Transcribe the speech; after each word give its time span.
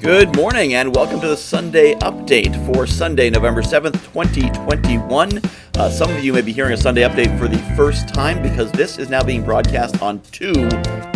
Good 0.00 0.34
morning 0.34 0.72
and 0.72 0.96
welcome 0.96 1.20
to 1.20 1.28
the 1.28 1.36
Sunday 1.36 1.94
update 1.96 2.56
for 2.64 2.86
Sunday, 2.86 3.28
November 3.28 3.60
7th, 3.60 4.02
2021. 4.14 5.42
Uh, 5.76 5.90
some 5.90 6.10
of 6.10 6.24
you 6.24 6.32
may 6.32 6.40
be 6.40 6.54
hearing 6.54 6.72
a 6.72 6.76
Sunday 6.78 7.02
update 7.02 7.38
for 7.38 7.48
the 7.48 7.58
first 7.76 8.08
time 8.08 8.42
because 8.42 8.72
this 8.72 8.98
is 8.98 9.10
now 9.10 9.22
being 9.22 9.44
broadcast 9.44 10.00
on 10.00 10.20
two 10.32 10.54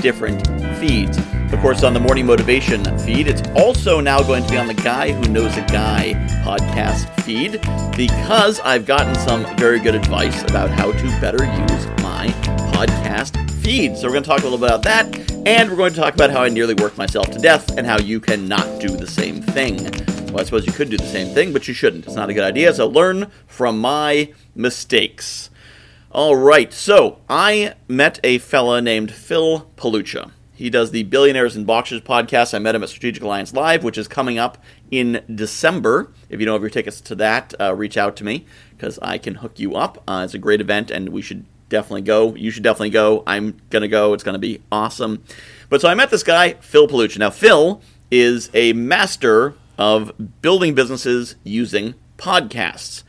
different 0.02 0.46
feeds. 0.78 1.16
Of 1.50 1.60
course, 1.60 1.82
on 1.82 1.94
the 1.94 2.00
Morning 2.00 2.26
Motivation 2.26 2.84
feed, 2.98 3.26
it's 3.26 3.48
also 3.56 4.00
now 4.00 4.22
going 4.22 4.44
to 4.44 4.50
be 4.50 4.58
on 4.58 4.66
the 4.66 4.74
Guy 4.74 5.12
Who 5.12 5.32
Knows 5.32 5.56
a 5.56 5.62
Guy 5.62 6.12
podcast 6.44 7.08
feed 7.22 7.52
because 7.96 8.60
I've 8.60 8.84
gotten 8.84 9.14
some 9.14 9.46
very 9.56 9.80
good 9.80 9.94
advice 9.94 10.42
about 10.42 10.68
how 10.68 10.92
to 10.92 11.20
better 11.22 11.42
use 11.42 11.86
my 12.02 12.26
podcast 12.74 13.43
feed. 13.64 13.96
So, 13.96 14.06
we're 14.06 14.12
going 14.12 14.22
to 14.24 14.28
talk 14.28 14.40
a 14.40 14.44
little 14.44 14.58
bit 14.58 14.68
about 14.68 14.82
that 14.82 15.34
and 15.46 15.68
we're 15.68 15.76
going 15.76 15.92
to 15.92 16.00
talk 16.00 16.14
about 16.14 16.30
how 16.30 16.42
I 16.42 16.48
nearly 16.48 16.74
worked 16.74 16.96
myself 16.96 17.30
to 17.30 17.38
death 17.38 17.76
and 17.76 17.86
how 17.86 17.98
you 17.98 18.18
cannot 18.18 18.80
do 18.80 18.88
the 18.88 19.06
same 19.06 19.42
thing. 19.42 19.76
Well, 20.28 20.40
I 20.40 20.44
suppose 20.44 20.66
you 20.66 20.72
could 20.72 20.88
do 20.88 20.96
the 20.96 21.06
same 21.06 21.34
thing, 21.34 21.52
but 21.52 21.68
you 21.68 21.74
shouldn't. 21.74 22.06
It's 22.06 22.14
not 22.14 22.30
a 22.30 22.34
good 22.34 22.44
idea, 22.44 22.72
so 22.72 22.86
learn 22.86 23.30
from 23.46 23.78
my 23.78 24.32
mistakes. 24.54 25.50
All 26.10 26.34
right, 26.34 26.72
so 26.72 27.20
I 27.28 27.74
met 27.88 28.20
a 28.24 28.38
fella 28.38 28.80
named 28.80 29.12
Phil 29.12 29.70
Palucha. 29.76 30.30
He 30.54 30.70
does 30.70 30.92
the 30.92 31.02
Billionaires 31.02 31.56
and 31.56 31.66
Boxers 31.66 32.00
podcast. 32.00 32.54
I 32.54 32.60
met 32.60 32.74
him 32.74 32.82
at 32.82 32.88
Strategic 32.88 33.22
Alliance 33.22 33.52
Live, 33.52 33.84
which 33.84 33.98
is 33.98 34.08
coming 34.08 34.38
up 34.38 34.56
in 34.90 35.22
December. 35.34 36.10
If 36.30 36.40
you 36.40 36.46
don't 36.46 36.54
have 36.54 36.62
your 36.62 36.70
tickets 36.70 37.00
to 37.02 37.14
that, 37.16 37.52
uh, 37.60 37.74
reach 37.74 37.96
out 37.96 38.16
to 38.16 38.24
me 38.24 38.46
because 38.70 38.98
I 39.02 39.18
can 39.18 39.36
hook 39.36 39.58
you 39.58 39.74
up. 39.74 40.02
Uh, 40.08 40.22
it's 40.24 40.34
a 40.34 40.38
great 40.38 40.60
event, 40.60 40.90
and 40.90 41.10
we 41.10 41.20
should 41.20 41.44
definitely 41.68 42.02
go. 42.02 42.34
You 42.34 42.50
should 42.50 42.62
definitely 42.62 42.90
go. 42.90 43.22
I'm 43.26 43.60
gonna 43.70 43.88
go. 43.88 44.14
It's 44.14 44.22
gonna 44.22 44.38
be 44.38 44.62
awesome. 44.70 45.24
But 45.68 45.80
so 45.80 45.88
I 45.88 45.94
met 45.94 46.10
this 46.10 46.22
guy, 46.22 46.54
Phil 46.54 46.88
Palucha. 46.88 47.18
Now 47.18 47.30
Phil 47.30 47.80
is 48.10 48.50
a 48.54 48.72
master 48.72 49.54
of 49.78 50.12
building 50.40 50.74
businesses 50.74 51.36
using 51.42 51.94
podcasts. 52.16 53.02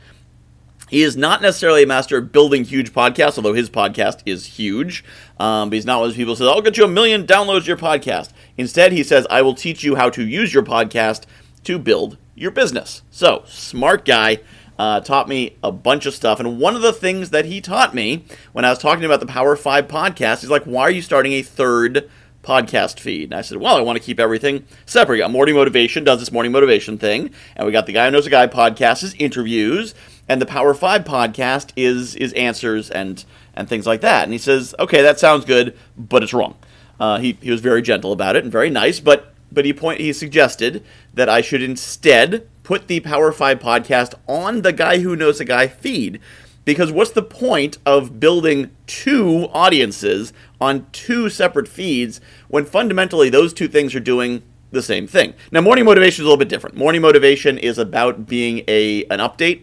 He 0.88 1.02
is 1.02 1.16
not 1.16 1.42
necessarily 1.42 1.82
a 1.82 1.86
master 1.86 2.18
of 2.18 2.30
building 2.30 2.64
huge 2.64 2.92
podcasts, 2.92 3.36
although 3.36 3.54
his 3.54 3.68
podcast 3.68 4.20
is 4.24 4.46
huge. 4.46 5.04
Um, 5.38 5.68
but 5.68 5.74
he's 5.74 5.86
not 5.86 5.98
one 5.98 6.06
of 6.06 6.10
those 6.12 6.16
people 6.16 6.34
who 6.34 6.38
says, 6.38 6.48
I'll 6.48 6.62
get 6.62 6.76
you 6.76 6.84
a 6.84 6.88
million 6.88 7.26
downloads 7.26 7.62
to 7.62 7.66
your 7.66 7.76
podcast. 7.76 8.30
Instead, 8.56 8.92
he 8.92 9.02
says, 9.02 9.26
I 9.28 9.42
will 9.42 9.54
teach 9.54 9.82
you 9.82 9.96
how 9.96 10.10
to 10.10 10.24
use 10.24 10.54
your 10.54 10.62
podcast 10.62 11.24
to 11.64 11.78
build 11.78 12.18
your 12.36 12.52
business. 12.52 13.02
So, 13.10 13.42
smart 13.46 14.04
guy 14.04 14.38
uh, 14.78 15.00
taught 15.00 15.28
me 15.28 15.56
a 15.62 15.72
bunch 15.72 16.06
of 16.06 16.14
stuff. 16.14 16.40
And 16.40 16.58
one 16.58 16.76
of 16.76 16.82
the 16.82 16.92
things 16.92 17.30
that 17.30 17.46
he 17.46 17.60
taught 17.60 17.94
me 17.94 18.24
when 18.52 18.64
I 18.64 18.70
was 18.70 18.78
talking 18.78 19.04
about 19.04 19.20
the 19.20 19.26
Power 19.26 19.56
5 19.56 19.88
podcast 19.88 20.40
he's 20.40 20.50
like, 20.50 20.64
why 20.64 20.82
are 20.82 20.90
you 20.90 21.02
starting 21.02 21.32
a 21.32 21.42
third 21.42 22.10
podcast 22.42 23.00
feed? 23.00 23.24
And 23.30 23.34
I 23.34 23.42
said, 23.42 23.58
well, 23.58 23.76
I 23.76 23.80
want 23.80 23.98
to 23.98 24.04
keep 24.04 24.20
everything 24.20 24.64
separate. 24.84 25.14
We 25.14 25.18
got 25.20 25.30
Morning 25.30 25.54
Motivation 25.54 26.04
does 26.04 26.20
this 26.20 26.32
Morning 26.32 26.52
Motivation 26.52 26.98
thing, 26.98 27.30
and 27.56 27.66
we 27.66 27.72
got 27.72 27.86
the 27.86 27.92
Guy 27.92 28.06
Who 28.06 28.12
Knows 28.12 28.26
a 28.26 28.30
Guy 28.30 28.46
podcast 28.46 29.02
is 29.02 29.14
interviews, 29.14 29.94
and 30.28 30.40
the 30.40 30.46
Power 30.46 30.74
5 30.74 31.04
podcast 31.04 31.72
is 31.76 32.14
is 32.16 32.32
answers 32.34 32.90
and 32.90 33.24
and 33.54 33.68
things 33.68 33.86
like 33.86 34.02
that. 34.02 34.24
And 34.24 34.32
he 34.32 34.38
says, 34.38 34.74
okay, 34.78 35.02
that 35.02 35.18
sounds 35.18 35.44
good, 35.44 35.76
but 35.96 36.22
it's 36.22 36.34
wrong. 36.34 36.56
Uh, 37.00 37.18
he, 37.18 37.38
he 37.40 37.50
was 37.50 37.60
very 37.60 37.82
gentle 37.82 38.12
about 38.12 38.36
it 38.36 38.44
and 38.44 38.52
very 38.52 38.70
nice, 38.70 39.00
but 39.00 39.32
but 39.50 39.64
he 39.64 39.72
point 39.72 40.00
he 40.00 40.12
suggested 40.12 40.84
that 41.14 41.28
I 41.28 41.40
should 41.40 41.62
instead 41.62 42.48
put 42.66 42.88
the 42.88 42.98
Power 42.98 43.30
5 43.30 43.60
podcast 43.60 44.14
on 44.26 44.62
the 44.62 44.72
Guy 44.72 44.98
Who 44.98 45.14
Knows 45.14 45.38
a 45.38 45.44
Guy 45.44 45.68
feed. 45.68 46.18
Because 46.64 46.90
what's 46.90 47.12
the 47.12 47.22
point 47.22 47.78
of 47.86 48.18
building 48.18 48.72
two 48.88 49.48
audiences 49.52 50.32
on 50.60 50.88
two 50.90 51.30
separate 51.30 51.68
feeds 51.68 52.20
when 52.48 52.64
fundamentally 52.64 53.30
those 53.30 53.54
two 53.54 53.68
things 53.68 53.94
are 53.94 54.00
doing 54.00 54.42
the 54.72 54.82
same 54.82 55.06
thing? 55.06 55.34
Now, 55.52 55.60
morning 55.60 55.84
motivation 55.84 56.22
is 56.22 56.26
a 56.26 56.28
little 56.28 56.36
bit 56.36 56.48
different. 56.48 56.76
Morning 56.76 57.02
motivation 57.02 57.56
is 57.56 57.78
about 57.78 58.26
being 58.26 58.64
a 58.66 59.04
an 59.04 59.20
update 59.20 59.62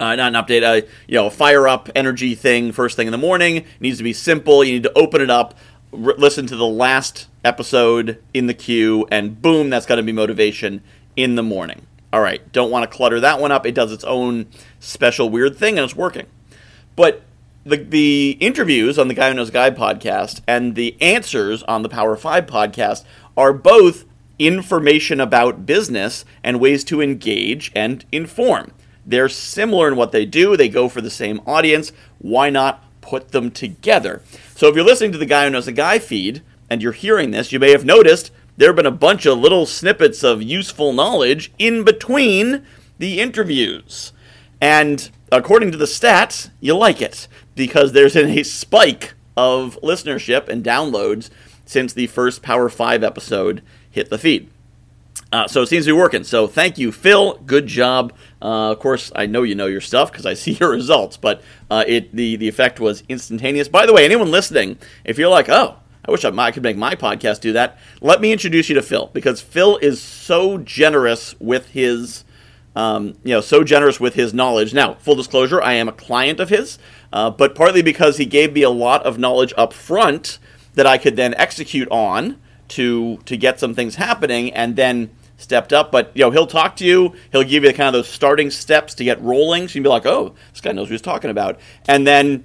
uh, 0.00 0.16
not 0.16 0.34
an 0.34 0.42
update, 0.42 0.62
a 0.62 0.86
you 1.06 1.14
know, 1.16 1.26
a 1.26 1.30
fire 1.30 1.68
up 1.68 1.90
energy 1.94 2.34
thing 2.34 2.72
first 2.72 2.96
thing 2.96 3.06
in 3.06 3.12
the 3.12 3.18
morning. 3.18 3.56
It 3.56 3.66
needs 3.80 3.98
to 3.98 4.04
be 4.04 4.14
simple. 4.14 4.64
You 4.64 4.72
need 4.72 4.82
to 4.84 4.98
open 4.98 5.20
it 5.20 5.30
up, 5.30 5.54
listen 5.92 6.46
to 6.46 6.56
the 6.56 6.66
last 6.66 7.28
episode 7.44 8.18
in 8.32 8.46
the 8.46 8.54
queue, 8.54 9.06
and 9.10 9.42
boom, 9.42 9.68
that's 9.68 9.84
going 9.84 9.98
to 9.98 10.02
be 10.02 10.10
motivation 10.10 10.82
in 11.16 11.34
the 11.34 11.42
morning. 11.42 11.86
All 12.14 12.20
right, 12.20 12.52
don't 12.52 12.70
want 12.70 12.88
to 12.88 12.96
clutter 12.96 13.18
that 13.18 13.40
one 13.40 13.50
up. 13.50 13.66
It 13.66 13.74
does 13.74 13.90
its 13.90 14.04
own 14.04 14.46
special 14.78 15.28
weird 15.28 15.56
thing 15.56 15.76
and 15.76 15.84
it's 15.84 15.96
working. 15.96 16.26
But 16.94 17.22
the, 17.66 17.78
the 17.78 18.36
interviews 18.38 19.00
on 19.00 19.08
the 19.08 19.14
Guy 19.14 19.30
Who 19.30 19.34
Knows 19.34 19.50
Guy 19.50 19.72
podcast 19.72 20.40
and 20.46 20.76
the 20.76 20.96
answers 21.00 21.64
on 21.64 21.82
the 21.82 21.88
Power 21.88 22.14
5 22.14 22.46
podcast 22.46 23.02
are 23.36 23.52
both 23.52 24.04
information 24.38 25.18
about 25.18 25.66
business 25.66 26.24
and 26.44 26.60
ways 26.60 26.84
to 26.84 27.02
engage 27.02 27.72
and 27.74 28.04
inform. 28.12 28.70
They're 29.04 29.28
similar 29.28 29.88
in 29.88 29.96
what 29.96 30.12
they 30.12 30.24
do, 30.24 30.56
they 30.56 30.68
go 30.68 30.88
for 30.88 31.00
the 31.00 31.10
same 31.10 31.40
audience. 31.46 31.90
Why 32.18 32.48
not 32.48 32.84
put 33.00 33.32
them 33.32 33.50
together? 33.50 34.22
So 34.54 34.68
if 34.68 34.76
you're 34.76 34.84
listening 34.84 35.10
to 35.10 35.18
the 35.18 35.26
Guy 35.26 35.46
Who 35.46 35.50
Knows 35.50 35.66
a 35.66 35.72
Guy 35.72 35.98
feed 35.98 36.42
and 36.70 36.80
you're 36.80 36.92
hearing 36.92 37.32
this, 37.32 37.50
you 37.50 37.58
may 37.58 37.72
have 37.72 37.84
noticed 37.84 38.30
there 38.56 38.68
have 38.68 38.76
been 38.76 38.86
a 38.86 38.90
bunch 38.90 39.26
of 39.26 39.38
little 39.38 39.66
snippets 39.66 40.22
of 40.22 40.42
useful 40.42 40.92
knowledge 40.92 41.52
in 41.58 41.84
between 41.84 42.64
the 42.98 43.20
interviews. 43.20 44.12
And 44.60 45.10
according 45.32 45.72
to 45.72 45.78
the 45.78 45.84
stats, 45.84 46.50
you 46.60 46.76
like 46.76 47.02
it 47.02 47.28
because 47.54 47.92
there's 47.92 48.14
been 48.14 48.38
a 48.38 48.42
spike 48.42 49.14
of 49.36 49.78
listenership 49.82 50.48
and 50.48 50.64
downloads 50.64 51.30
since 51.66 51.92
the 51.92 52.06
first 52.06 52.42
Power 52.42 52.68
5 52.68 53.02
episode 53.02 53.62
hit 53.90 54.10
the 54.10 54.18
feed. 54.18 54.50
Uh, 55.32 55.48
so 55.48 55.62
it 55.62 55.66
seems 55.66 55.84
to 55.84 55.88
be 55.88 55.98
working. 55.98 56.22
So 56.22 56.46
thank 56.46 56.78
you, 56.78 56.92
Phil. 56.92 57.34
Good 57.44 57.66
job. 57.66 58.12
Uh, 58.40 58.70
of 58.70 58.78
course, 58.78 59.10
I 59.16 59.26
know 59.26 59.42
you 59.42 59.56
know 59.56 59.66
your 59.66 59.80
stuff 59.80 60.12
because 60.12 60.26
I 60.26 60.34
see 60.34 60.52
your 60.52 60.70
results, 60.70 61.16
but 61.16 61.42
uh, 61.70 61.82
it 61.86 62.14
the 62.14 62.36
the 62.36 62.46
effect 62.46 62.78
was 62.78 63.02
instantaneous. 63.08 63.66
By 63.66 63.84
the 63.86 63.92
way, 63.92 64.04
anyone 64.04 64.30
listening, 64.30 64.78
if 65.04 65.18
you're 65.18 65.28
like, 65.28 65.48
oh, 65.48 65.78
I 66.06 66.10
wish 66.10 66.24
I, 66.24 66.50
could 66.50 66.62
make 66.62 66.76
my 66.76 66.94
podcast 66.94 67.40
do 67.40 67.52
that. 67.54 67.78
Let 68.00 68.20
me 68.20 68.32
introduce 68.32 68.68
you 68.68 68.74
to 68.74 68.82
Phil 68.82 69.10
because 69.12 69.40
Phil 69.40 69.78
is 69.78 70.02
so 70.02 70.58
generous 70.58 71.34
with 71.40 71.70
his, 71.70 72.24
um, 72.76 73.14
you 73.24 73.30
know, 73.30 73.40
so 73.40 73.64
generous 73.64 73.98
with 73.98 74.14
his 74.14 74.34
knowledge. 74.34 74.74
Now, 74.74 74.94
full 74.94 75.14
disclosure, 75.14 75.62
I 75.62 75.74
am 75.74 75.88
a 75.88 75.92
client 75.92 76.40
of 76.40 76.50
his, 76.50 76.78
uh, 77.12 77.30
but 77.30 77.54
partly 77.54 77.80
because 77.80 78.18
he 78.18 78.26
gave 78.26 78.52
me 78.52 78.62
a 78.62 78.70
lot 78.70 79.04
of 79.06 79.18
knowledge 79.18 79.54
up 79.56 79.72
front 79.72 80.38
that 80.74 80.86
I 80.86 80.98
could 80.98 81.16
then 81.16 81.34
execute 81.34 81.88
on 81.90 82.38
to 82.66 83.18
to 83.24 83.36
get 83.36 83.60
some 83.60 83.74
things 83.74 83.94
happening, 83.94 84.52
and 84.52 84.76
then 84.76 85.10
stepped 85.36 85.72
up. 85.72 85.90
But 85.90 86.10
you 86.14 86.22
know, 86.22 86.30
he'll 86.30 86.46
talk 86.46 86.76
to 86.76 86.84
you. 86.84 87.14
He'll 87.32 87.44
give 87.44 87.64
you 87.64 87.72
kind 87.72 87.88
of 87.88 87.92
those 87.92 88.08
starting 88.08 88.50
steps 88.50 88.94
to 88.96 89.04
get 89.04 89.20
rolling. 89.22 89.68
So 89.68 89.76
you'll 89.76 89.84
be 89.84 89.90
like, 89.90 90.06
oh, 90.06 90.34
this 90.50 90.60
guy 90.60 90.72
knows 90.72 90.88
what 90.88 90.92
he's 90.92 91.02
talking 91.02 91.30
about, 91.30 91.58
and 91.88 92.06
then 92.06 92.44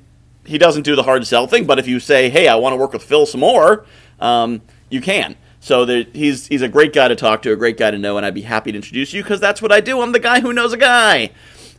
he 0.50 0.58
doesn't 0.58 0.84
do 0.84 0.96
the 0.96 1.04
hard 1.04 1.26
sell 1.26 1.48
thing, 1.48 1.66
but 1.66 1.80
if 1.80 1.88
you 1.88 2.00
say, 2.00 2.30
"Hey, 2.30 2.48
I 2.48 2.56
want 2.56 2.74
to 2.74 2.78
work 2.78 2.94
with 2.94 3.04
Phil 3.04 3.26
some 3.26 3.42
more," 3.42 3.86
um, 4.20 4.62
you 4.90 5.02
can. 5.02 5.36
So 5.60 5.86
there, 5.86 6.06
he's 6.14 6.48
he's 6.48 6.62
a 6.62 6.68
great 6.68 6.94
guy 6.94 7.08
to 7.08 7.16
talk 7.16 7.42
to, 7.44 7.52
a 7.52 7.56
great 7.56 7.78
guy 7.78 7.92
to 7.92 7.98
know, 7.98 8.18
and 8.18 8.26
I'd 8.26 8.34
be 8.34 8.42
happy 8.42 8.72
to 8.72 8.76
introduce 8.78 9.14
you 9.14 9.22
because 9.22 9.40
that's 9.40 9.62
what 9.62 9.72
I 9.72 9.80
do. 9.80 10.02
I'm 10.02 10.12
the 10.12 10.20
guy 10.20 10.40
who 10.40 10.54
knows 10.54 10.74
a 10.74 10.78
guy. 10.78 11.32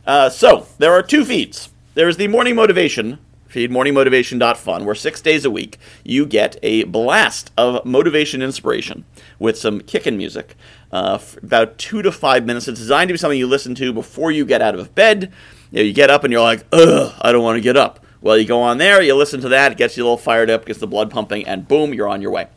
Uh, 0.07 0.29
so 0.29 0.67
there 0.77 0.93
are 0.93 1.03
two 1.03 1.25
feeds. 1.25 1.69
There's 1.93 2.17
the 2.17 2.27
morning 2.27 2.55
motivation 2.55 3.19
feed, 3.51 3.69
morningmotivation.fun, 3.69 4.85
where 4.85 4.95
six 4.95 5.21
days 5.21 5.45
a 5.45 5.51
week 5.51 5.77
you 6.03 6.25
get 6.25 6.57
a 6.63 6.85
blast 6.85 7.51
of 7.57 7.85
motivation 7.85 8.41
inspiration 8.41 9.03
with 9.39 9.57
some 9.57 9.81
kicking 9.81 10.17
music. 10.17 10.55
Uh, 10.91 11.19
about 11.43 11.77
two 11.77 12.01
to 12.01 12.11
five 12.11 12.45
minutes. 12.45 12.67
It's 12.67 12.79
designed 12.79 13.09
to 13.09 13.13
be 13.13 13.17
something 13.17 13.37
you 13.37 13.47
listen 13.47 13.75
to 13.75 13.93
before 13.93 14.31
you 14.31 14.45
get 14.45 14.61
out 14.61 14.75
of 14.75 14.95
bed. 14.95 15.31
You, 15.71 15.79
know, 15.79 15.83
you 15.83 15.93
get 15.93 16.09
up 16.09 16.23
and 16.23 16.31
you're 16.31 16.41
like, 16.41 16.65
ugh, 16.71 17.13
I 17.21 17.31
don't 17.31 17.43
want 17.43 17.57
to 17.57 17.61
get 17.61 17.77
up. 17.77 18.00
Well, 18.21 18.37
you 18.37 18.45
go 18.45 18.61
on 18.61 18.77
there, 18.77 19.01
you 19.01 19.15
listen 19.15 19.41
to 19.41 19.49
that, 19.49 19.71
it 19.71 19.77
gets 19.79 19.97
you 19.97 20.03
a 20.03 20.05
little 20.05 20.17
fired 20.17 20.49
up, 20.49 20.65
gets 20.65 20.79
the 20.79 20.87
blood 20.87 21.09
pumping, 21.09 21.45
and 21.47 21.67
boom, 21.67 21.91
you're 21.93 22.07
on 22.07 22.21
your 22.21 22.29
way. 22.31 22.47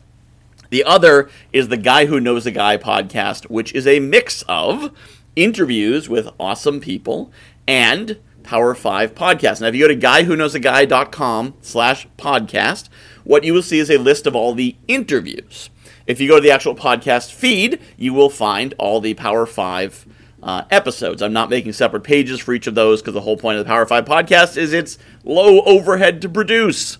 The 0.69 0.83
other 0.83 1.29
is 1.51 1.69
the 1.69 1.77
Guy 1.77 2.05
Who 2.05 2.19
Knows 2.19 2.45
a 2.45 2.51
Guy 2.51 2.77
podcast, 2.77 3.45
which 3.45 3.73
is 3.73 3.87
a 3.87 3.99
mix 3.99 4.43
of 4.47 4.91
interviews 5.35 6.07
with 6.07 6.29
awesome 6.39 6.79
people 6.79 7.31
and 7.67 8.19
Power 8.43 8.75
5 8.75 9.15
podcast. 9.15 9.61
Now, 9.61 9.67
if 9.67 9.75
you 9.75 9.87
go 9.87 9.93
to 9.93 9.99
guywhoknowsaguy.com 9.99 11.55
slash 11.61 12.07
podcast, 12.17 12.89
what 13.23 13.43
you 13.43 13.53
will 13.53 13.63
see 13.63 13.79
is 13.79 13.89
a 13.89 13.97
list 13.97 14.27
of 14.27 14.35
all 14.35 14.53
the 14.53 14.75
interviews. 14.87 15.71
If 16.05 16.21
you 16.21 16.27
go 16.27 16.35
to 16.35 16.41
the 16.41 16.51
actual 16.51 16.75
podcast 16.75 17.31
feed, 17.31 17.81
you 17.97 18.13
will 18.13 18.29
find 18.29 18.75
all 18.77 19.01
the 19.01 19.15
Power 19.15 19.47
5 19.47 20.05
uh, 20.45 20.63
episodes. 20.69 21.21
I'm 21.23 21.33
not 21.33 21.49
making 21.49 21.73
separate 21.73 22.03
pages 22.03 22.39
for 22.39 22.53
each 22.53 22.67
of 22.67 22.75
those 22.75 23.01
because 23.01 23.15
the 23.15 23.21
whole 23.21 23.35
point 23.35 23.57
of 23.57 23.65
the 23.65 23.67
Power 23.67 23.85
5 23.85 24.05
podcast 24.05 24.55
is 24.55 24.71
it's 24.71 24.97
low 25.23 25.61
overhead 25.61 26.21
to 26.21 26.29
produce. 26.29 26.97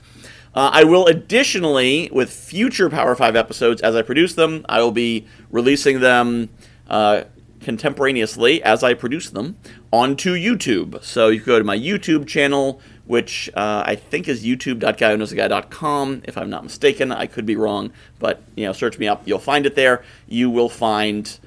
Uh, 0.56 0.72
I 0.74 0.84
will 0.84 1.06
additionally, 1.06 2.10
with 2.12 2.32
future 2.32 2.90
Power 2.90 3.14
5 3.14 3.36
episodes, 3.36 3.82
as 3.82 3.96
I 3.96 4.02
produce 4.02 4.34
them, 4.34 4.66
I 4.68 4.82
will 4.82 4.92
be 4.92 5.28
releasing 5.52 6.00
them 6.00 6.50
uh, 6.90 7.26
contemporaneously 7.62 8.64
as 8.64 8.84
I 8.84 8.96
produce 8.96 9.30
them 9.30 9.58
onto 9.94 10.34
YouTube. 10.34 11.04
So 11.04 11.28
you 11.28 11.40
can 11.40 11.46
go 11.46 11.60
to 11.60 11.66
my 11.66 11.78
YouTube 11.78 12.26
channel, 12.26 12.82
which 13.06 13.50
uh, 13.54 13.84
I 13.86 13.96
think 13.96 14.28
is 14.28 14.44
youtube.guywhoknowsaguy.com, 14.44 16.24
if 16.26 16.36
I'm 16.36 16.50
not 16.50 16.64
mistaken. 16.64 17.12
I 17.12 17.28
could 17.28 17.46
be 17.46 17.56
wrong, 17.56 17.92
but 18.18 18.42
you 18.56 18.66
know, 18.66 18.74
search 18.74 18.98
me 18.98 19.08
up. 19.08 19.22
You'll 19.28 19.38
find 19.38 19.68
it 19.68 19.76
there. 19.76 20.04
You 20.28 20.50
will 20.50 20.70
find 20.70 21.38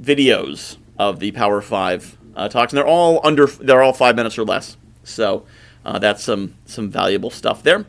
videos 0.00 0.78
of 0.98 1.18
the 1.18 1.32
Power 1.32 1.60
Five 1.60 2.18
uh, 2.36 2.48
talks, 2.48 2.72
and 2.72 2.78
they're 2.78 2.86
all 2.86 3.20
under. 3.24 3.46
They're 3.46 3.82
all 3.82 3.92
five 3.92 4.16
minutes 4.16 4.38
or 4.38 4.44
less. 4.44 4.76
So 5.04 5.44
uh, 5.84 5.98
that's 5.98 6.22
some 6.22 6.54
some 6.66 6.90
valuable 6.90 7.30
stuff 7.30 7.62
there. 7.62 7.86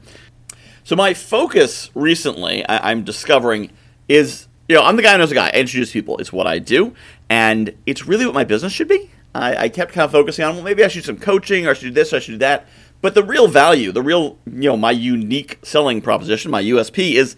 So 0.83 0.95
my 0.95 1.13
focus 1.13 1.89
recently, 1.95 2.65
I, 2.65 2.91
I'm 2.91 3.03
discovering, 3.03 3.71
is 4.09 4.47
you 4.67 4.75
know 4.75 4.83
I'm 4.83 4.95
the 4.95 5.03
guy 5.03 5.13
who 5.13 5.19
knows 5.19 5.31
a 5.31 5.35
guy. 5.35 5.47
I 5.47 5.59
introduce 5.59 5.91
people. 5.91 6.17
It's 6.17 6.33
what 6.33 6.47
I 6.47 6.59
do, 6.59 6.93
and 7.29 7.75
it's 7.85 8.05
really 8.07 8.25
what 8.25 8.35
my 8.35 8.43
business 8.43 8.73
should 8.73 8.87
be. 8.87 9.09
I, 9.35 9.55
I 9.55 9.69
kept 9.69 9.93
kind 9.93 10.05
of 10.05 10.11
focusing 10.11 10.45
on 10.45 10.55
well, 10.55 10.63
maybe 10.63 10.83
I 10.83 10.87
should 10.87 11.03
do 11.03 11.07
some 11.07 11.17
coaching, 11.17 11.67
or 11.67 11.71
I 11.71 11.73
should 11.73 11.85
do 11.85 11.91
this, 11.91 12.13
or 12.13 12.17
I 12.17 12.19
should 12.19 12.33
do 12.33 12.37
that. 12.39 12.67
But 13.01 13.15
the 13.15 13.23
real 13.23 13.49
value, 13.49 13.91
the 13.91 14.01
real, 14.01 14.37
you 14.45 14.69
know, 14.69 14.77
my 14.77 14.91
unique 14.91 15.59
selling 15.61 16.01
proposition, 16.01 16.51
my 16.51 16.63
USP 16.63 17.15
is 17.15 17.35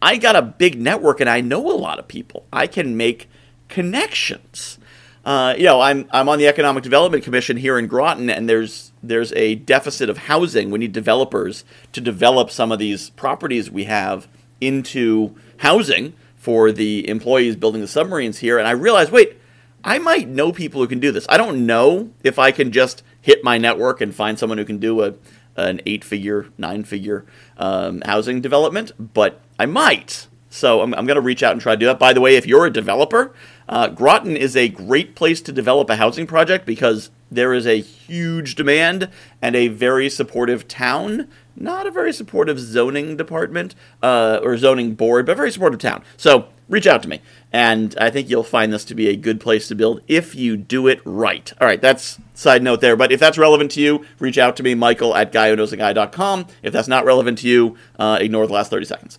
I 0.00 0.16
got 0.16 0.36
a 0.36 0.42
big 0.42 0.80
network 0.80 1.20
and 1.20 1.28
I 1.28 1.40
know 1.40 1.70
a 1.70 1.74
lot 1.74 1.98
of 1.98 2.06
people. 2.06 2.46
I 2.52 2.68
can 2.68 2.96
make 2.96 3.28
connections. 3.68 4.78
Uh, 5.24 5.54
you 5.56 5.64
know, 5.64 5.80
I'm 5.80 6.08
I'm 6.10 6.28
on 6.28 6.38
the 6.38 6.48
Economic 6.48 6.82
Development 6.82 7.22
Commission 7.22 7.56
here 7.56 7.78
in 7.78 7.86
Groton, 7.86 8.28
and 8.28 8.48
there's 8.48 8.92
there's 9.02 9.32
a 9.34 9.54
deficit 9.54 10.10
of 10.10 10.18
housing. 10.18 10.70
We 10.70 10.80
need 10.80 10.92
developers 10.92 11.64
to 11.92 12.00
develop 12.00 12.50
some 12.50 12.72
of 12.72 12.78
these 12.78 13.10
properties 13.10 13.70
we 13.70 13.84
have 13.84 14.26
into 14.60 15.36
housing 15.58 16.14
for 16.36 16.72
the 16.72 17.08
employees 17.08 17.54
building 17.54 17.80
the 17.80 17.88
submarines 17.88 18.38
here. 18.38 18.58
And 18.58 18.66
I 18.66 18.72
realized, 18.72 19.12
wait, 19.12 19.36
I 19.84 19.98
might 19.98 20.28
know 20.28 20.50
people 20.50 20.80
who 20.80 20.88
can 20.88 20.98
do 20.98 21.12
this. 21.12 21.26
I 21.28 21.36
don't 21.36 21.66
know 21.66 22.10
if 22.24 22.38
I 22.38 22.50
can 22.50 22.72
just 22.72 23.04
hit 23.20 23.44
my 23.44 23.58
network 23.58 24.00
and 24.00 24.12
find 24.12 24.36
someone 24.36 24.58
who 24.58 24.64
can 24.64 24.78
do 24.78 25.02
a 25.02 25.14
an 25.54 25.80
eight 25.86 26.02
figure, 26.02 26.46
nine 26.58 26.82
figure 26.82 27.26
um, 27.58 28.00
housing 28.06 28.40
development, 28.40 28.90
but 28.98 29.40
I 29.58 29.66
might. 29.66 30.26
So 30.48 30.80
I'm, 30.80 30.94
I'm 30.94 31.06
going 31.06 31.16
to 31.16 31.22
reach 31.22 31.42
out 31.42 31.52
and 31.52 31.60
try 31.60 31.74
to 31.74 31.78
do 31.78 31.86
that. 31.86 31.98
By 31.98 32.12
the 32.12 32.20
way, 32.20 32.36
if 32.36 32.46
you're 32.46 32.66
a 32.66 32.70
developer, 32.70 33.34
uh, 33.68 33.88
Groton 33.88 34.36
is 34.36 34.56
a 34.56 34.68
great 34.68 35.14
place 35.14 35.40
to 35.42 35.52
develop 35.52 35.90
a 35.90 35.96
housing 35.96 36.26
project 36.26 36.66
because 36.66 37.10
there 37.30 37.54
is 37.54 37.66
a 37.66 37.80
huge 37.80 38.54
demand 38.54 39.08
and 39.40 39.56
a 39.56 39.68
very 39.68 40.10
supportive 40.10 40.68
town. 40.68 41.28
Not 41.56 41.86
a 41.86 41.90
very 41.90 42.12
supportive 42.12 42.58
zoning 42.58 43.16
department 43.16 43.74
uh, 44.02 44.40
or 44.42 44.56
zoning 44.56 44.94
board, 44.94 45.26
but 45.26 45.32
a 45.32 45.36
very 45.36 45.50
supportive 45.50 45.80
town. 45.80 46.02
So 46.16 46.48
reach 46.68 46.86
out 46.86 47.02
to 47.02 47.08
me. 47.08 47.20
And 47.52 47.94
I 48.00 48.10
think 48.10 48.28
you'll 48.28 48.42
find 48.42 48.72
this 48.72 48.84
to 48.86 48.94
be 48.94 49.08
a 49.08 49.16
good 49.16 49.40
place 49.40 49.68
to 49.68 49.74
build 49.74 50.00
if 50.08 50.34
you 50.34 50.56
do 50.56 50.88
it 50.88 51.00
right. 51.04 51.52
All 51.60 51.66
right, 51.66 51.80
that's 51.80 52.18
side 52.34 52.62
note 52.62 52.80
there. 52.80 52.96
But 52.96 53.12
if 53.12 53.20
that's 53.20 53.38
relevant 53.38 53.70
to 53.72 53.80
you, 53.80 54.04
reach 54.18 54.38
out 54.38 54.56
to 54.56 54.62
me, 54.62 54.74
Michael 54.74 55.14
at 55.14 55.32
guywhoknowsaguy.com. 55.32 56.46
If 56.62 56.72
that's 56.72 56.88
not 56.88 57.04
relevant 57.04 57.38
to 57.38 57.48
you, 57.48 57.76
uh, 57.98 58.18
ignore 58.20 58.46
the 58.46 58.54
last 58.54 58.70
30 58.70 58.86
seconds. 58.86 59.18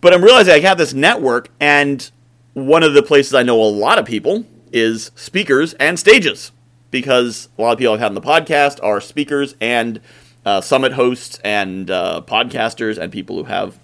But 0.00 0.12
I'm 0.12 0.22
realizing 0.22 0.52
I 0.52 0.60
have 0.60 0.76
this 0.76 0.92
network, 0.92 1.48
and 1.58 2.10
one 2.54 2.82
of 2.82 2.94
the 2.94 3.02
places 3.02 3.34
I 3.34 3.42
know 3.42 3.60
a 3.60 3.64
lot 3.64 3.98
of 3.98 4.06
people 4.06 4.44
is 4.72 5.10
speakers 5.14 5.74
and 5.74 5.98
stages. 5.98 6.50
Because 6.90 7.48
a 7.58 7.62
lot 7.62 7.72
of 7.72 7.78
people 7.78 7.94
I've 7.94 8.00
had 8.00 8.06
on 8.06 8.14
the 8.14 8.20
podcast 8.20 8.78
are 8.82 9.00
speakers 9.00 9.56
and 9.60 10.00
uh, 10.44 10.60
summit 10.60 10.92
hosts 10.92 11.40
and 11.42 11.90
uh, 11.90 12.22
podcasters 12.24 12.98
and 12.98 13.10
people 13.12 13.36
who 13.36 13.44
have 13.44 13.78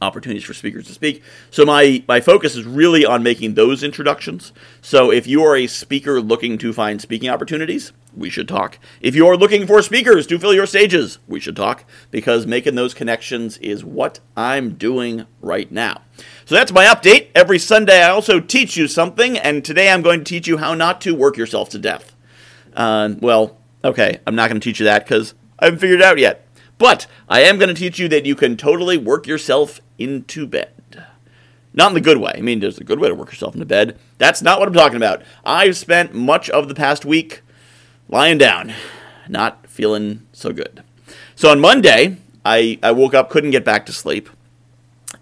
opportunities 0.00 0.44
for 0.44 0.54
speakers 0.54 0.86
to 0.86 0.92
speak. 0.92 1.22
So 1.50 1.64
my 1.64 2.02
my 2.08 2.20
focus 2.20 2.56
is 2.56 2.64
really 2.64 3.04
on 3.04 3.22
making 3.22 3.54
those 3.54 3.82
introductions. 3.82 4.52
So 4.80 5.10
if 5.10 5.26
you 5.26 5.42
are 5.44 5.56
a 5.56 5.66
speaker 5.66 6.20
looking 6.20 6.58
to 6.58 6.72
find 6.72 7.00
speaking 7.00 7.28
opportunities, 7.28 7.92
we 8.16 8.30
should 8.30 8.48
talk. 8.48 8.78
If 9.00 9.14
you 9.14 9.26
are 9.26 9.36
looking 9.36 9.66
for 9.66 9.82
speakers 9.82 10.26
to 10.28 10.38
fill 10.38 10.54
your 10.54 10.66
stages, 10.66 11.18
we 11.28 11.40
should 11.40 11.56
talk 11.56 11.84
because 12.10 12.46
making 12.46 12.74
those 12.74 12.94
connections 12.94 13.58
is 13.58 13.84
what 13.84 14.20
I'm 14.36 14.74
doing 14.74 15.26
right 15.40 15.70
now. 15.70 16.02
So 16.44 16.54
that's 16.54 16.72
my 16.72 16.86
update. 16.86 17.28
Every 17.34 17.58
Sunday 17.58 18.02
I 18.02 18.08
also 18.10 18.40
teach 18.40 18.76
you 18.76 18.88
something 18.88 19.38
and 19.38 19.64
today 19.64 19.90
I'm 19.90 20.02
going 20.02 20.20
to 20.20 20.24
teach 20.24 20.48
you 20.48 20.58
how 20.58 20.74
not 20.74 21.00
to 21.02 21.14
work 21.14 21.36
yourself 21.36 21.68
to 21.70 21.78
death. 21.78 22.16
Uh, 22.74 23.14
well, 23.20 23.58
okay, 23.84 24.20
I'm 24.26 24.34
not 24.34 24.48
going 24.48 24.60
to 24.60 24.64
teach 24.64 24.80
you 24.80 24.86
that 24.86 25.06
cuz 25.06 25.34
I 25.58 25.66
haven't 25.66 25.80
figured 25.80 26.00
it 26.00 26.04
out 26.04 26.18
yet. 26.18 26.46
But 26.80 27.06
I 27.28 27.42
am 27.42 27.58
going 27.58 27.68
to 27.68 27.74
teach 27.74 27.98
you 27.98 28.08
that 28.08 28.24
you 28.24 28.34
can 28.34 28.56
totally 28.56 28.96
work 28.96 29.26
yourself 29.26 29.82
into 29.98 30.46
bed. 30.46 31.04
Not 31.74 31.88
in 31.88 31.94
the 31.94 32.00
good 32.00 32.16
way. 32.16 32.32
I 32.34 32.40
mean, 32.40 32.58
there's 32.58 32.78
a 32.78 32.84
good 32.84 32.98
way 32.98 33.08
to 33.08 33.14
work 33.14 33.28
yourself 33.28 33.52
into 33.54 33.66
bed. 33.66 33.98
That's 34.16 34.40
not 34.40 34.58
what 34.58 34.66
I'm 34.66 34.72
talking 34.72 34.96
about. 34.96 35.22
I've 35.44 35.76
spent 35.76 36.14
much 36.14 36.48
of 36.48 36.68
the 36.68 36.74
past 36.74 37.04
week 37.04 37.42
lying 38.08 38.38
down, 38.38 38.72
not 39.28 39.66
feeling 39.68 40.26
so 40.32 40.54
good. 40.54 40.82
So 41.34 41.50
on 41.50 41.60
Monday, 41.60 42.16
I, 42.46 42.78
I 42.82 42.92
woke 42.92 43.12
up, 43.12 43.28
couldn't 43.28 43.50
get 43.50 43.62
back 43.62 43.84
to 43.84 43.92
sleep. 43.92 44.30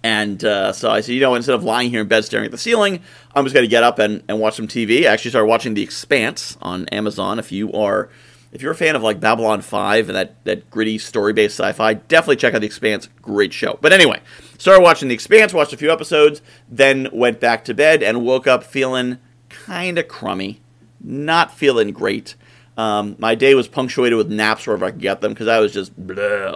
And 0.05 0.45
uh, 0.45 0.73
so 0.73 0.93
I 0.93 1.01
said, 1.01 1.17
you 1.17 1.21
know, 1.21 1.35
instead 1.35 1.57
of 1.57 1.65
lying 1.65 1.91
here 1.91 2.03
in 2.03 2.07
bed 2.07 2.25
staring 2.25 2.45
at 2.45 2.53
the 2.53 2.59
ceiling, 2.59 3.03
I'm 3.35 3.45
just 3.45 3.53
going 3.53 3.65
to 3.65 3.69
get 3.69 3.83
up 3.83 3.99
and, 3.99 4.23
and 4.29 4.39
watch 4.39 4.55
some 4.55 4.69
TV. 4.69 5.03
I 5.03 5.07
actually 5.07 5.33
started 5.33 5.49
watching 5.49 5.75
The 5.75 5.83
Expanse 5.83 6.57
on 6.63 6.87
Amazon. 6.91 7.41
If 7.41 7.51
you 7.51 7.73
are 7.73 8.11
if 8.53 8.63
you're 8.63 8.73
a 8.73 8.77
fan 8.77 8.97
of 8.97 9.03
like 9.03 9.21
Babylon 9.21 9.61
5 9.61 10.09
and 10.09 10.17
that, 10.17 10.45
that 10.45 10.71
gritty 10.71 10.99
story 10.99 11.33
based 11.33 11.61
sci 11.61 11.73
fi, 11.73 11.95
definitely 11.95 12.37
check 12.37 12.55
out 12.55 12.61
The 12.61 12.67
Expanse. 12.67 13.09
Great 13.21 13.53
show. 13.53 13.79
But 13.81 13.93
anyway, 13.93 14.21
started 14.59 14.83
watching 14.83 15.09
The 15.09 15.15
Expanse, 15.15 15.53
watched 15.53 15.73
a 15.73 15.77
few 15.77 15.93
episodes, 15.93 16.41
then 16.69 17.09
went 17.13 17.41
back 17.41 17.65
to 17.65 17.75
bed 17.75 18.03
and 18.03 18.25
woke 18.25 18.47
up 18.47 18.65
feeling 18.65 19.19
kind 19.49 19.99
of 19.99 20.09
crummy, 20.09 20.61
not 21.01 21.57
feeling 21.57 21.93
great. 21.93 22.35
Um, 22.77 23.17
my 23.19 23.35
day 23.35 23.55
was 23.55 23.67
punctuated 23.67 24.17
with 24.17 24.31
naps 24.31 24.67
wherever 24.67 24.85
I 24.85 24.93
could 24.93 25.01
get 25.01 25.21
them 25.21 25.33
because 25.33 25.49
I 25.49 25.59
was 25.59 25.73
just 25.73 25.93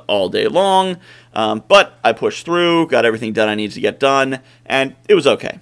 all 0.06 0.28
day 0.28 0.46
long. 0.46 0.98
Um, 1.34 1.64
but 1.66 1.98
I 2.04 2.12
pushed 2.12 2.44
through, 2.44 2.86
got 2.86 3.04
everything 3.04 3.32
done 3.32 3.48
I 3.48 3.54
needed 3.56 3.74
to 3.74 3.80
get 3.80 3.98
done, 3.98 4.40
and 4.64 4.94
it 5.08 5.14
was 5.14 5.26
okay. 5.26 5.58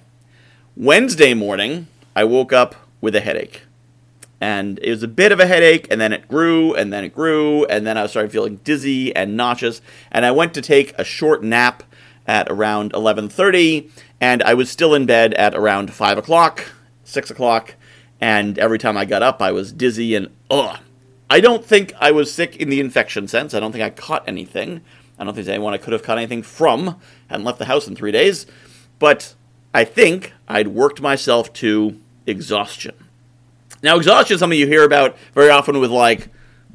Wednesday 0.77 1.33
morning, 1.33 1.87
I 2.15 2.23
woke 2.25 2.53
up 2.53 2.75
with 3.01 3.15
a 3.15 3.21
headache 3.21 3.63
and 4.41 4.79
it 4.81 4.89
was 4.89 5.03
a 5.03 5.07
bit 5.07 5.31
of 5.31 5.39
a 5.39 5.45
headache 5.45 5.87
and 5.91 6.01
then 6.01 6.11
it 6.11 6.27
grew 6.27 6.73
and 6.73 6.91
then 6.91 7.03
it 7.03 7.13
grew 7.13 7.63
and 7.65 7.85
then 7.85 7.97
i 7.97 8.05
started 8.07 8.31
feeling 8.31 8.57
dizzy 8.57 9.15
and 9.15 9.37
nauseous 9.37 9.81
and 10.11 10.25
i 10.25 10.31
went 10.31 10.53
to 10.53 10.61
take 10.61 10.93
a 10.97 11.03
short 11.03 11.43
nap 11.43 11.83
at 12.27 12.49
around 12.51 12.91
11.30 12.93 13.89
and 14.19 14.43
i 14.43 14.53
was 14.53 14.69
still 14.69 14.93
in 14.95 15.05
bed 15.05 15.33
at 15.35 15.55
around 15.55 15.93
5 15.93 16.17
o'clock 16.17 16.71
6 17.03 17.29
o'clock 17.31 17.75
and 18.19 18.57
every 18.57 18.79
time 18.79 18.97
i 18.97 19.05
got 19.05 19.23
up 19.23 19.41
i 19.41 19.51
was 19.51 19.71
dizzy 19.71 20.15
and 20.15 20.29
ugh. 20.49 20.79
I 21.29 21.39
don't 21.39 21.63
think 21.63 21.93
i 21.99 22.11
was 22.11 22.33
sick 22.33 22.57
in 22.57 22.69
the 22.69 22.81
infection 22.81 23.25
sense. 23.29 23.53
I 23.53 23.61
don't 23.61 23.71
think 23.71 23.85
i 23.85 23.89
caught 23.89 24.27
anything. 24.27 24.81
I 25.17 25.23
don't 25.23 25.33
think 25.33 25.45
there's 25.45 25.55
anyone 25.55 25.73
i 25.73 25.77
could 25.77 25.93
have 25.93 26.03
caught 26.03 26.17
anything 26.17 26.43
from. 26.43 26.99
Hadn't 27.29 27.45
left 27.45 27.57
the 27.57 27.65
house 27.65 27.87
in 27.87 27.95
three 27.95 28.11
days. 28.11 28.45
But 28.99 29.35
i 29.73 29.85
think 29.85 30.33
i'd 30.49 30.67
worked 30.67 30.99
myself 30.99 31.53
to 31.53 31.97
exhaustion 32.27 32.93
now, 33.83 33.97
exhaustion 33.97 34.35
is 34.35 34.39
something 34.39 34.59
you 34.59 34.67
hear 34.67 34.83
about 34.83 35.17
very 35.33 35.49
often 35.49 35.79
with 35.79 35.91
like 35.91 36.29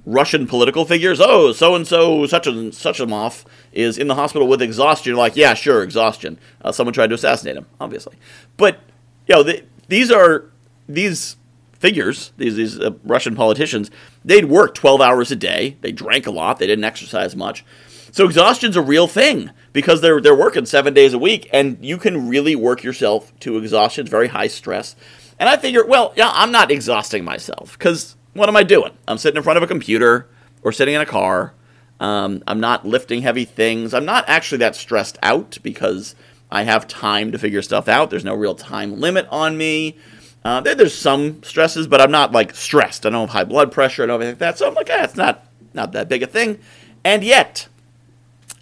Russian 0.05 0.47
political 0.47 0.85
figures. 0.85 1.21
Oh, 1.21 1.53
so 1.53 1.75
and 1.75 1.87
so, 1.87 2.27
such 2.27 2.47
and 2.47 2.75
such 2.75 3.01
a 3.01 3.07
off 3.07 3.45
is 3.73 3.99
in 3.99 4.07
the 4.07 4.15
hospital 4.15 4.49
with 4.49 4.63
exhaustion. 4.63 5.11
You're 5.11 5.19
like, 5.19 5.37
yeah, 5.37 5.55
sure, 5.55 5.83
exhaustion. 5.83 6.39
Uh, 6.63 6.73
someone 6.73 6.95
tried 6.95 7.09
to 7.09 7.15
assassinate 7.15 7.57
him, 7.57 7.67
obviously. 7.81 8.17
But 8.57 8.81
you 9.27 9.35
know, 9.35 9.43
the, 9.43 9.65
these 9.89 10.11
are 10.11 10.47
these 10.89 11.37
figures, 11.73 12.33
these 12.37 12.57
these 12.57 12.79
uh, 12.81 12.93
Russian 13.05 13.35
politicians. 13.35 13.91
They'd 14.25 14.47
work 14.47 14.75
12 14.75 15.01
hours 15.01 15.31
a 15.31 15.37
day. 15.37 15.77
They 15.81 15.93
drank 15.93 16.27
a 16.27 16.31
lot. 16.31 16.59
They 16.59 16.67
didn't 16.67 16.85
exercise 16.85 17.37
much. 17.37 17.65
So 18.13 18.25
exhaustion's 18.25 18.77
a 18.77 18.83
real 18.83 19.07
thing 19.09 19.51
because 19.73 20.01
they're 20.01 20.21
they're 20.21 20.35
working 20.35 20.67
seven 20.67 20.95
days 20.95 21.13
a 21.13 21.19
week, 21.19 21.51
and 21.53 21.85
you 21.85 21.99
can 21.99 22.29
really 22.29 22.57
work 22.57 22.83
yourself 22.83 23.33
to 23.41 23.59
exhaustion. 23.59 24.03
It's 24.03 24.11
very 24.11 24.29
high 24.29 24.47
stress. 24.47 24.97
And 25.39 25.49
I 25.49 25.57
figure, 25.57 25.85
well, 25.85 26.13
yeah, 26.17 26.31
I'm 26.33 26.51
not 26.51 26.71
exhausting 26.71 27.25
myself 27.25 27.79
because 27.79 28.17
what 28.33 28.49
am 28.49 28.57
I 28.57 28.63
doing? 28.63 28.93
I'm 29.07 29.19
sitting 29.19 29.37
in 29.37 29.43
front 29.43 29.57
of 29.57 29.63
a 29.63 29.67
computer 29.67 30.29
or 30.63 30.73
sitting 30.73 30.95
in 30.95 31.01
a 31.01 31.07
car. 31.07 31.53
Um, 32.01 32.43
I'm 32.47 32.61
not 32.61 32.87
lifting 32.87 33.23
heavy 33.23 33.45
things. 33.45 33.95
I'm 33.95 34.05
not 34.05 34.25
actually 34.29 34.59
that 34.59 34.77
stressed 34.77 35.19
out 35.23 35.59
because 35.63 36.15
I 36.51 36.63
have 36.63 36.87
time 36.87 37.33
to 37.33 37.39
figure 37.39 37.63
stuff 37.63 37.89
out. 37.89 38.11
There's 38.11 38.25
no 38.25 38.35
real 38.35 38.55
time 38.55 39.01
limit 39.01 39.27
on 39.31 39.57
me. 39.57 39.97
Uh, 40.45 40.61
there, 40.61 40.75
there's 40.75 40.95
some 40.95 41.43
stresses, 41.43 41.87
but 41.87 42.01
I'm 42.01 42.11
not 42.11 42.33
like 42.33 42.55
stressed. 42.55 43.05
I 43.05 43.11
don't 43.11 43.29
have 43.29 43.31
high 43.31 43.45
blood 43.45 43.73
pressure 43.73 44.03
and 44.03 44.13
everything 44.13 44.33
like 44.33 44.39
that. 44.39 44.59
So 44.59 44.69
I'm 44.69 44.75
like, 44.75 44.89
ah, 44.91 45.05
it's 45.05 45.17
not 45.17 45.47
not 45.75 45.93
that 45.93 46.09
big 46.09 46.23
a 46.23 46.27
thing. 46.27 46.59
And 47.05 47.25
yet, 47.25 47.69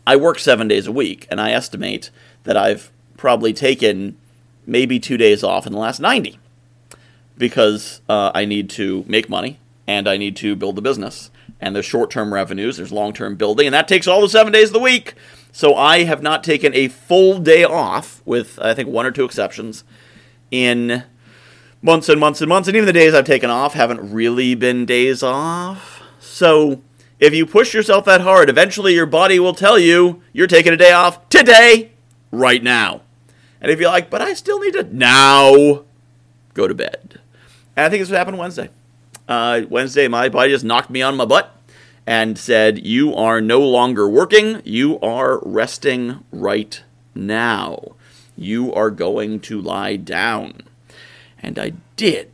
I 0.07 0.16
work 0.16 0.38
seven 0.38 0.69
days 0.69 0.87
a 0.87 0.93
week, 0.93 1.26
and 1.31 1.40
I 1.40 1.52
estimate 1.52 2.11
that 2.45 2.57
I've 2.57 2.90
probably 3.16 3.52
taken 3.52 4.16
maybe 4.66 4.99
two 4.99 5.16
days 5.16 5.43
off 5.45 5.66
in 5.66 5.73
the 5.73 5.78
last 5.78 6.00
90 6.00 6.38
because 7.36 8.00
uh, 8.08 8.30
I 8.34 8.44
need 8.44 8.70
to 8.70 9.04
make 9.06 9.28
money 9.28 9.58
and 9.86 10.08
I 10.08 10.16
need 10.16 10.36
to 10.36 10.56
build 10.56 10.76
the 10.76 10.82
business. 10.82 11.30
And 11.60 11.74
there's 11.74 11.86
short 11.86 12.10
term 12.10 12.32
revenues, 12.34 12.76
there's 12.76 12.92
long 12.92 13.12
term 13.12 13.36
building, 13.36 13.66
and 13.66 13.74
that 13.74 13.88
takes 13.88 14.06
all 14.06 14.20
the 14.20 14.28
seven 14.28 14.52
days 14.52 14.68
of 14.68 14.74
the 14.74 14.80
week. 14.80 15.14
So 15.52 15.74
I 15.74 16.02
have 16.02 16.22
not 16.22 16.42
taken 16.42 16.74
a 16.74 16.88
full 16.88 17.38
day 17.38 17.64
off, 17.64 18.20
with 18.24 18.58
I 18.60 18.74
think 18.74 18.88
one 18.88 19.06
or 19.06 19.12
two 19.12 19.24
exceptions, 19.24 19.84
in 20.50 21.04
months 21.80 22.08
and 22.08 22.18
months 22.18 22.40
and 22.40 22.48
months. 22.48 22.68
And 22.68 22.76
even 22.76 22.86
the 22.86 22.92
days 22.92 23.14
I've 23.14 23.24
taken 23.24 23.50
off 23.50 23.74
haven't 23.74 24.12
really 24.12 24.54
been 24.54 24.84
days 24.84 25.22
off. 25.22 26.02
So 26.18 26.82
if 27.20 27.32
you 27.32 27.46
push 27.46 27.72
yourself 27.72 28.04
that 28.06 28.22
hard, 28.22 28.50
eventually 28.50 28.94
your 28.94 29.06
body 29.06 29.38
will 29.38 29.54
tell 29.54 29.78
you 29.78 30.22
you're 30.32 30.46
taking 30.46 30.72
a 30.72 30.76
day 30.76 30.92
off 30.92 31.28
today, 31.28 31.92
right 32.32 32.62
now. 32.62 33.02
And 33.60 33.70
if 33.70 33.80
you're 33.80 33.90
like, 33.90 34.10
but 34.10 34.20
I 34.20 34.34
still 34.34 34.60
need 34.60 34.74
to 34.74 34.82
now 34.82 35.84
go 36.52 36.68
to 36.68 36.74
bed. 36.74 37.20
And 37.76 37.87
I 37.87 37.88
think 37.88 38.00
this 38.00 38.11
what 38.11 38.19
happened 38.19 38.38
Wednesday. 38.38 38.71
Uh, 39.26 39.62
Wednesday, 39.69 40.09
my 40.09 40.28
body 40.28 40.50
just 40.50 40.64
knocked 40.64 40.90
me 40.90 41.02
on 41.02 41.16
my 41.16 41.25
butt 41.25 41.54
and 42.07 42.38
said, 42.38 42.85
You 42.85 43.14
are 43.14 43.40
no 43.40 43.61
longer 43.61 44.09
working. 44.09 44.61
You 44.64 45.00
are 45.00 45.40
resting 45.45 46.25
right 46.31 46.83
now. 47.14 47.95
You 48.37 48.73
are 48.75 48.90
going 48.90 49.40
to 49.40 49.61
lie 49.61 49.97
down. 49.97 50.62
And 51.40 51.59
I 51.59 51.73
did. 51.97 52.31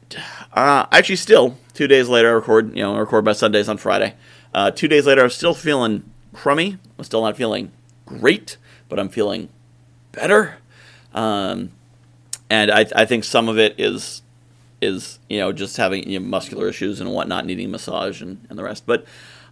Uh, 0.53 0.87
actually, 0.93 1.17
still, 1.17 1.57
two 1.75 1.87
days 1.87 2.09
later, 2.09 2.29
I 2.29 2.33
record, 2.33 2.77
you 2.77 2.83
know, 2.83 2.95
I 2.95 2.99
record 2.99 3.25
my 3.25 3.33
Sundays 3.33 3.69
on 3.69 3.77
Friday. 3.77 4.15
Uh, 4.55 4.71
two 4.71 4.89
days 4.89 5.07
later, 5.07 5.21
I 5.21 5.25
was 5.25 5.35
still 5.35 5.55
feeling 5.55 6.11
crummy. 6.33 6.79
I'm 6.99 7.05
still 7.05 7.23
not 7.23 7.37
feeling 7.37 7.73
great, 8.07 8.57
but 8.89 8.99
I'm 8.99 9.09
feeling 9.09 9.49
better. 10.13 10.57
Um, 11.15 11.73
and 12.49 12.71
I, 12.71 12.87
I 12.95 13.05
think 13.05 13.25
some 13.25 13.49
of 13.49 13.59
it 13.59 13.75
is 13.79 14.23
is 14.81 15.19
you 15.29 15.39
know 15.39 15.53
just 15.53 15.77
having 15.77 16.09
you 16.09 16.19
know, 16.19 16.27
muscular 16.27 16.69
issues 16.69 17.01
and 17.01 17.13
whatnot, 17.13 17.47
needing 17.47 17.71
massage 17.71 18.23
and, 18.23 18.47
and 18.49 18.59
the 18.59 18.65
rest. 18.65 18.87
But 18.87 19.05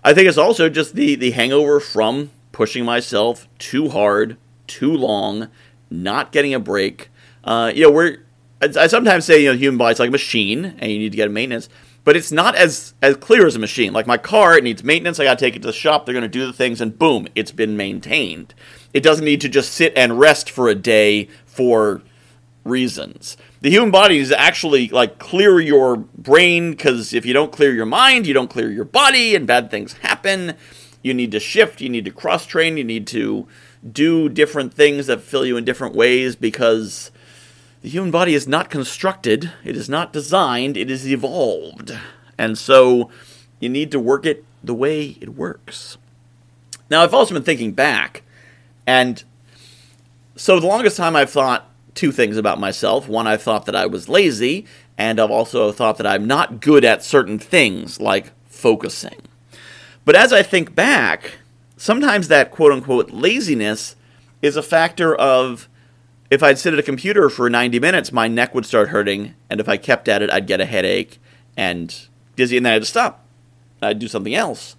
I 0.05 0.15
think 0.15 0.29
it's 0.29 0.39
also 0.39 0.69
just 0.69 0.95
the 0.95 1.15
the 1.15 1.33
hangover 1.33 1.81
from 1.81 2.31
pushing 2.53 2.85
myself 2.85 3.49
too 3.59 3.91
hard, 3.91 4.37
too 4.67 4.93
long, 4.93 5.49
not 5.91 6.33
getting 6.33 6.55
a 6.55 6.61
break. 6.61 7.11
Uh, 7.45 7.73
you 7.75 7.83
know, 7.83 7.91
we're 7.91 8.19
I 8.61 8.89
sometimes 8.89 9.25
say 9.25 9.43
you 9.43 9.51
know 9.51 9.57
human 9.57 9.79
body's 9.79 10.01
like 10.01 10.09
a 10.09 10.13
machine 10.13 10.65
and 10.79 10.91
you 10.91 10.99
need 10.99 11.13
to 11.13 11.17
get 11.17 11.31
maintenance, 11.31 11.69
but 12.05 12.17
it's 12.17 12.33
not 12.33 12.55
as 12.57 12.95
as 13.03 13.17
clear 13.17 13.47
as 13.47 13.55
a 13.55 13.61
machine. 13.61 13.93
Like 13.93 14.07
my 14.07 14.19
car, 14.19 14.57
it 14.57 14.65
needs 14.65 14.83
maintenance. 14.83 15.21
I 15.21 15.25
got 15.25 15.39
to 15.39 15.45
take 15.45 15.57
it 15.57 15.63
to 15.63 15.69
the 15.69 15.73
shop. 15.73 16.07
They're 16.07 16.15
going 16.15 16.23
to 16.23 16.29
do 16.29 16.47
the 16.47 16.53
things, 16.53 16.81
and 16.81 16.99
boom, 16.99 17.29
it's 17.35 17.53
been 17.53 17.77
maintained. 17.77 18.55
It 18.93 19.03
doesn't 19.03 19.25
need 19.25 19.41
to 19.43 19.49
just 19.49 19.73
sit 19.73 19.93
and 19.95 20.19
rest 20.19 20.51
for 20.51 20.69
a 20.69 20.75
day 20.75 21.29
for 21.45 22.03
reasons. 22.69 23.37
The 23.61 23.71
human 23.71 23.91
body 23.91 24.19
is 24.19 24.31
actually 24.31 24.89
like 24.89 25.19
clear 25.19 25.61
your 25.61 25.97
brain 25.97 26.73
because 26.73 27.13
if 27.13 27.27
you 27.27 27.33
don't 27.33 27.53
clear 27.53 27.73
your 27.73 27.87
mind, 27.87 28.27
you 28.27 28.35
don't 28.35 28.51
clear 28.51 28.71
your 28.71 28.85
body, 28.85 29.35
and 29.35 29.47
bad 29.47 29.71
things 29.71 29.95
happen. 29.95 30.55
You 31.03 31.15
need 31.15 31.33
to 31.33 31.41
shift. 31.41 31.81
You 31.81 31.89
need 31.89 32.05
to 32.05 32.11
cross 32.11 32.47
train. 32.47 32.77
You 32.77 32.85
need 32.85 33.07
to 33.09 33.47
do 33.91 34.29
different 34.29 34.75
things 34.75 35.07
that 35.07 35.21
fill 35.21 35.47
you 35.47 35.57
in 35.57 35.65
different 35.65 35.95
ways 35.95 36.37
because 36.37 37.11
the 37.83 37.89
human 37.89 38.11
body 38.11 38.35
is 38.35 38.49
not 38.49 38.71
constructed, 38.71 39.53
it 39.65 39.77
is 39.77 39.89
not 39.89 40.13
designed, 40.13 40.77
it 40.77 40.91
is 40.91 41.07
evolved. 41.07 41.97
And 42.37 42.59
so 42.59 43.11
you 43.61 43.69
need 43.69 43.91
to 43.93 44.01
work 44.01 44.27
it 44.27 44.45
the 44.63 44.75
way 44.75 45.17
it 45.21 45.31
works. 45.31 45.97
Now, 46.91 47.03
I've 47.03 47.15
also 47.15 47.35
been 47.35 47.45
thinking 47.45 47.73
back, 47.73 48.23
and 48.87 49.23
so 50.37 50.59
the 50.59 50.67
longest 50.67 50.97
time 50.97 51.15
I've 51.15 51.31
thought 51.31 51.68
two 51.99 52.13
things 52.13 52.37
about 52.37 52.61
myself. 52.61 53.09
One, 53.09 53.27
I've 53.27 53.43
thought 53.43 53.67
that 53.67 53.75
I 53.75 53.87
was 53.87 54.09
lazy, 54.09 54.65
and 54.97 55.19
I've 55.19 55.33
also 55.33 55.73
thought 55.73 55.99
that 55.99 56.07
I'm 56.07 56.29
not 56.29 56.61
good 56.61 56.85
at 56.85 57.03
certain 57.03 57.41
things, 57.41 58.01
like 58.01 58.31
focusing. 58.47 59.21
But 60.05 60.15
as 60.15 60.33
I 60.33 60.45
think 60.45 60.77
back, 60.77 61.39
sometimes 61.77 62.29
that 62.29 62.53
quote 62.53 62.71
unquote 62.71 63.11
laziness 63.11 63.97
is 64.41 64.55
a 64.57 64.63
factor 64.63 65.13
of 65.17 65.69
if 66.31 66.41
I'd 66.41 66.59
sit 66.59 66.73
at 66.73 66.79
a 66.79 66.85
computer 66.85 67.29
for 67.29 67.51
90 67.51 67.81
minutes, 67.81 68.13
my 68.13 68.29
neck 68.29 68.55
would 68.55 68.65
start 68.65 68.91
hurting, 68.91 69.35
and 69.51 69.59
if 69.59 69.69
I 69.69 69.77
kept 69.77 70.09
at 70.09 70.23
it, 70.23 70.31
I'd 70.31 70.47
get 70.47 70.61
a 70.61 70.67
headache 70.67 71.21
and 71.57 72.09
dizzy, 72.37 72.57
and 72.57 72.65
then 72.65 72.71
I 72.71 72.75
had 72.75 72.83
to 72.83 72.87
stop. 72.87 73.25
I'd 73.83 73.99
do 73.99 74.07
something 74.07 74.37
else. 74.37 74.77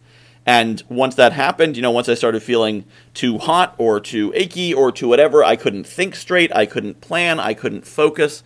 And 0.50 0.82
once 0.89 1.13
that 1.13 1.34
happened, 1.34 1.75
you 1.75 1.84
know, 1.84 1.91
once 1.91 2.10
I 2.10 2.15
started 2.15 2.41
feeling 2.41 2.84
too 3.13 3.38
hot 3.38 3.75
or 3.77 4.00
too 4.00 4.32
achy 4.34 4.74
or 4.74 4.91
too 4.91 5.08
whatever, 5.08 5.44
I 5.44 5.56
couldn't 5.56 5.84
think 5.84 6.15
straight, 6.15 6.51
I 6.56 6.65
couldn't 6.65 7.01
plan, 7.01 7.39
I 7.39 7.53
couldn't 7.53 7.86
focus. 7.86 8.41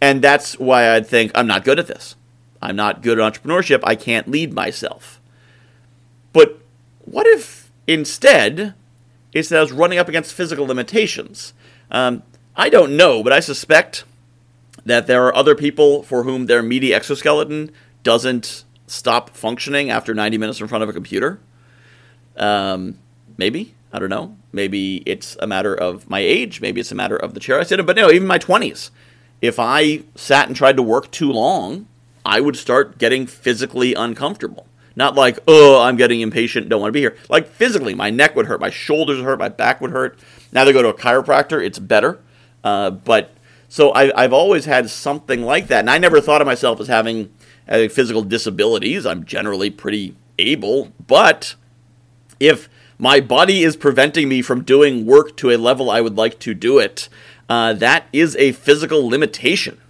And 0.00 0.22
that's 0.22 0.58
why 0.58 0.88
I'd 0.88 1.06
think, 1.06 1.30
I'm 1.34 1.46
not 1.46 1.62
good 1.62 1.78
at 1.78 1.88
this. 1.88 2.16
I'm 2.62 2.74
not 2.74 3.02
good 3.02 3.20
at 3.20 3.34
entrepreneurship. 3.34 3.80
I 3.84 3.96
can't 3.96 4.28
lead 4.28 4.54
myself. 4.54 5.20
But 6.32 6.58
what 7.04 7.26
if 7.26 7.70
instead, 7.86 8.72
it's 9.34 9.50
that 9.50 9.58
I 9.58 9.62
was 9.62 9.72
running 9.72 9.98
up 9.98 10.08
against 10.08 10.32
physical 10.32 10.64
limitations? 10.64 11.52
Um, 11.90 12.22
I 12.56 12.70
don't 12.70 12.96
know, 12.96 13.22
but 13.22 13.34
I 13.34 13.40
suspect 13.40 14.04
that 14.86 15.06
there 15.06 15.26
are 15.26 15.36
other 15.36 15.54
people 15.54 16.02
for 16.02 16.22
whom 16.22 16.46
their 16.46 16.62
meaty 16.62 16.94
exoskeleton 16.94 17.72
doesn't 18.02 18.64
stop 18.92 19.30
functioning 19.30 19.90
after 19.90 20.14
90 20.14 20.38
minutes 20.38 20.60
in 20.60 20.68
front 20.68 20.82
of 20.84 20.88
a 20.88 20.92
computer. 20.92 21.40
Um, 22.36 22.98
maybe. 23.36 23.74
I 23.92 23.98
don't 23.98 24.10
know. 24.10 24.36
Maybe 24.52 25.02
it's 25.06 25.36
a 25.40 25.46
matter 25.46 25.74
of 25.74 26.08
my 26.08 26.20
age. 26.20 26.60
Maybe 26.60 26.80
it's 26.80 26.92
a 26.92 26.94
matter 26.94 27.16
of 27.16 27.34
the 27.34 27.40
chair 27.40 27.60
I 27.60 27.62
sit 27.62 27.80
in. 27.80 27.86
But 27.86 27.96
no, 27.96 28.10
even 28.10 28.26
my 28.26 28.38
20s. 28.38 28.90
If 29.40 29.58
I 29.58 30.02
sat 30.14 30.46
and 30.46 30.56
tried 30.56 30.76
to 30.76 30.82
work 30.82 31.10
too 31.10 31.32
long, 31.32 31.86
I 32.24 32.40
would 32.40 32.56
start 32.56 32.98
getting 32.98 33.26
physically 33.26 33.94
uncomfortable. 33.94 34.66
Not 34.94 35.14
like, 35.14 35.38
oh, 35.48 35.82
I'm 35.82 35.96
getting 35.96 36.20
impatient, 36.20 36.68
don't 36.68 36.80
want 36.80 36.90
to 36.90 36.92
be 36.92 37.00
here. 37.00 37.16
Like 37.28 37.48
physically, 37.48 37.94
my 37.94 38.10
neck 38.10 38.36
would 38.36 38.46
hurt, 38.46 38.60
my 38.60 38.70
shoulders 38.70 39.16
would 39.18 39.24
hurt, 39.24 39.38
my 39.38 39.48
back 39.48 39.80
would 39.80 39.90
hurt. 39.90 40.18
Now 40.52 40.64
they 40.64 40.72
go 40.72 40.82
to 40.82 40.88
a 40.88 40.94
chiropractor, 40.94 41.64
it's 41.64 41.78
better. 41.78 42.20
Uh, 42.62 42.90
but 42.90 43.32
so 43.68 43.92
I, 43.94 44.20
have 44.20 44.34
always 44.34 44.66
had 44.66 44.90
something 44.90 45.42
like 45.42 45.68
that, 45.68 45.80
and 45.80 45.90
I 45.90 45.96
never 45.96 46.20
thought 46.20 46.42
of 46.42 46.46
myself 46.46 46.78
as 46.78 46.88
having, 46.88 47.32
having 47.72 47.88
physical 47.88 48.22
disabilities. 48.22 49.06
I'm 49.06 49.24
generally 49.24 49.70
pretty 49.70 50.14
able, 50.38 50.92
but 51.06 51.54
if 52.38 52.68
my 52.98 53.18
body 53.18 53.62
is 53.62 53.76
preventing 53.76 54.28
me 54.28 54.42
from 54.42 54.62
doing 54.62 55.06
work 55.06 55.36
to 55.38 55.50
a 55.50 55.56
level 55.56 55.90
I 55.90 56.02
would 56.02 56.16
like 56.16 56.38
to 56.40 56.52
do 56.52 56.78
it, 56.78 57.08
uh, 57.48 57.72
that 57.72 58.06
is 58.12 58.36
a 58.36 58.52
physical 58.52 59.08
limitation. 59.08 59.80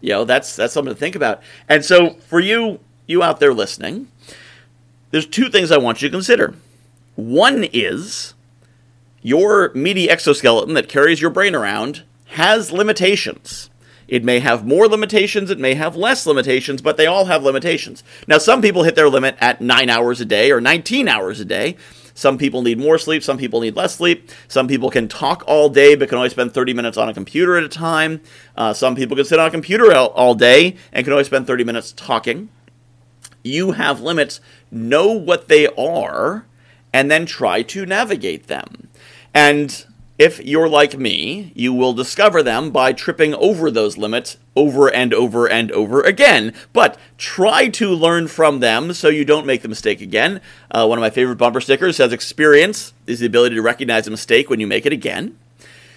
You 0.00 0.10
know, 0.10 0.24
that's 0.24 0.54
that's 0.54 0.72
something 0.72 0.94
to 0.94 0.98
think 0.98 1.16
about. 1.16 1.42
And 1.68 1.84
so 1.84 2.14
for 2.14 2.38
you, 2.38 2.78
you 3.08 3.24
out 3.24 3.40
there 3.40 3.52
listening, 3.52 4.06
there's 5.10 5.26
two 5.26 5.50
things 5.50 5.72
I 5.72 5.78
want 5.78 6.00
you 6.00 6.08
to 6.08 6.12
consider. 6.12 6.54
One 7.16 7.64
is 7.72 8.34
your 9.20 9.72
meaty 9.74 10.08
exoskeleton 10.08 10.74
that 10.74 10.88
carries 10.88 11.20
your 11.20 11.30
brain 11.30 11.56
around 11.56 12.04
has 12.26 12.70
limitations. 12.70 13.69
It 14.10 14.24
may 14.24 14.40
have 14.40 14.66
more 14.66 14.88
limitations, 14.88 15.50
it 15.50 15.58
may 15.60 15.74
have 15.74 15.94
less 15.94 16.26
limitations, 16.26 16.82
but 16.82 16.96
they 16.96 17.06
all 17.06 17.26
have 17.26 17.44
limitations. 17.44 18.02
Now, 18.26 18.38
some 18.38 18.60
people 18.60 18.82
hit 18.82 18.96
their 18.96 19.08
limit 19.08 19.36
at 19.40 19.60
9 19.60 19.88
hours 19.88 20.20
a 20.20 20.24
day 20.24 20.50
or 20.50 20.60
19 20.60 21.06
hours 21.06 21.38
a 21.38 21.44
day. 21.44 21.76
Some 22.12 22.36
people 22.36 22.62
need 22.62 22.78
more 22.78 22.98
sleep, 22.98 23.22
some 23.22 23.38
people 23.38 23.60
need 23.60 23.76
less 23.76 23.94
sleep. 23.94 24.28
Some 24.48 24.66
people 24.66 24.90
can 24.90 25.06
talk 25.06 25.44
all 25.46 25.68
day 25.68 25.94
but 25.94 26.08
can 26.08 26.18
only 26.18 26.28
spend 26.28 26.52
30 26.52 26.74
minutes 26.74 26.98
on 26.98 27.08
a 27.08 27.14
computer 27.14 27.56
at 27.56 27.62
a 27.62 27.68
time. 27.68 28.20
Uh, 28.56 28.72
some 28.72 28.96
people 28.96 29.16
can 29.16 29.24
sit 29.24 29.38
on 29.38 29.46
a 29.46 29.50
computer 29.50 29.94
all, 29.94 30.08
all 30.08 30.34
day 30.34 30.76
and 30.92 31.04
can 31.04 31.12
only 31.12 31.24
spend 31.24 31.46
30 31.46 31.62
minutes 31.62 31.92
talking. 31.92 32.48
You 33.44 33.72
have 33.72 34.00
limits, 34.00 34.40
know 34.72 35.12
what 35.12 35.46
they 35.46 35.68
are, 35.68 36.46
and 36.92 37.10
then 37.10 37.26
try 37.26 37.62
to 37.62 37.86
navigate 37.86 38.48
them. 38.48 38.88
And 39.32 39.86
if 40.20 40.38
you're 40.44 40.68
like 40.68 40.98
me, 40.98 41.50
you 41.54 41.72
will 41.72 41.94
discover 41.94 42.42
them 42.42 42.70
by 42.70 42.92
tripping 42.92 43.34
over 43.36 43.70
those 43.70 43.96
limits 43.96 44.36
over 44.54 44.92
and 44.92 45.14
over 45.14 45.48
and 45.48 45.72
over 45.72 46.02
again. 46.02 46.52
But 46.74 46.98
try 47.16 47.68
to 47.68 47.88
learn 47.88 48.28
from 48.28 48.60
them 48.60 48.92
so 48.92 49.08
you 49.08 49.24
don't 49.24 49.46
make 49.46 49.62
the 49.62 49.68
mistake 49.68 50.02
again. 50.02 50.42
Uh, 50.70 50.86
one 50.86 50.98
of 50.98 51.00
my 51.00 51.08
favorite 51.08 51.36
bumper 51.36 51.62
stickers 51.62 51.96
says 51.96 52.12
experience 52.12 52.92
is 53.06 53.20
the 53.20 53.26
ability 53.26 53.54
to 53.54 53.62
recognize 53.62 54.06
a 54.06 54.10
mistake 54.10 54.50
when 54.50 54.60
you 54.60 54.66
make 54.66 54.84
it 54.84 54.92
again. 54.92 55.38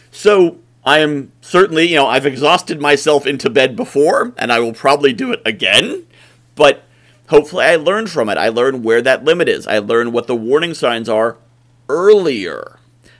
So 0.09 0.57
I 0.85 0.99
am 0.99 1.33
certainly, 1.41 1.89
you 1.89 1.97
know, 1.97 2.07
I've 2.07 2.25
exhausted 2.25 2.79
myself 2.79 3.27
into 3.27 3.49
bed 3.49 3.75
before, 3.75 4.31
and 4.37 4.53
I 4.53 4.61
will 4.61 4.73
probably 4.73 5.11
do 5.11 5.33
it 5.33 5.41
again. 5.45 6.07
But 6.55 6.85
hopefully 7.27 7.65
I 7.65 7.75
learned 7.75 8.09
from 8.09 8.29
it. 8.29 8.37
I 8.37 8.47
learned 8.47 8.85
where 8.85 9.01
that 9.01 9.25
limit 9.25 9.49
is. 9.49 9.67
I 9.67 9.79
learned 9.79 10.13
what 10.13 10.27
the 10.27 10.35
warning 10.35 10.73
signs 10.73 11.09
are 11.09 11.35
earlier. 11.89 12.79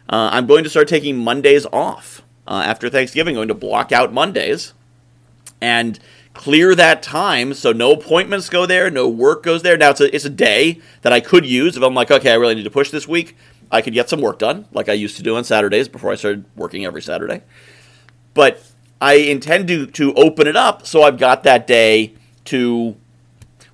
Uh, 0.09 0.29
I'm 0.31 0.47
going 0.47 0.63
to 0.63 0.69
start 0.69 0.87
taking 0.87 1.17
Mondays 1.17 1.65
off 1.67 2.21
uh, 2.47 2.63
after 2.65 2.89
Thanksgiving. 2.89 3.35
I'm 3.35 3.39
going 3.39 3.47
to 3.49 3.53
block 3.53 3.91
out 3.91 4.13
Mondays 4.13 4.73
and 5.61 5.99
clear 6.33 6.75
that 6.75 7.03
time 7.03 7.53
so 7.53 7.71
no 7.71 7.93
appointments 7.93 8.49
go 8.49 8.65
there, 8.65 8.89
no 8.89 9.07
work 9.07 9.43
goes 9.43 9.61
there. 9.61 9.77
Now 9.77 9.91
it's 9.91 10.01
a 10.01 10.13
it's 10.13 10.25
a 10.25 10.29
day 10.29 10.81
that 11.01 11.13
I 11.13 11.19
could 11.19 11.45
use 11.45 11.77
if 11.77 11.83
I'm 11.83 11.93
like, 11.93 12.11
okay, 12.11 12.31
I 12.31 12.35
really 12.35 12.55
need 12.55 12.63
to 12.63 12.71
push 12.71 12.89
this 12.89 13.07
week. 13.07 13.37
I 13.71 13.81
could 13.81 13.93
get 13.93 14.09
some 14.09 14.21
work 14.21 14.39
done, 14.39 14.67
like 14.71 14.89
I 14.89 14.93
used 14.93 15.17
to 15.17 15.23
do 15.23 15.35
on 15.35 15.43
Saturdays 15.43 15.87
before 15.87 16.11
I 16.11 16.15
started 16.15 16.45
working 16.55 16.85
every 16.85 17.01
Saturday. 17.01 17.41
But 18.33 18.63
I 19.01 19.15
intend 19.15 19.67
to 19.69 19.87
to 19.87 20.13
open 20.15 20.47
it 20.47 20.55
up 20.55 20.85
so 20.85 21.03
I've 21.03 21.17
got 21.17 21.43
that 21.43 21.65
day 21.65 22.13
to 22.45 22.95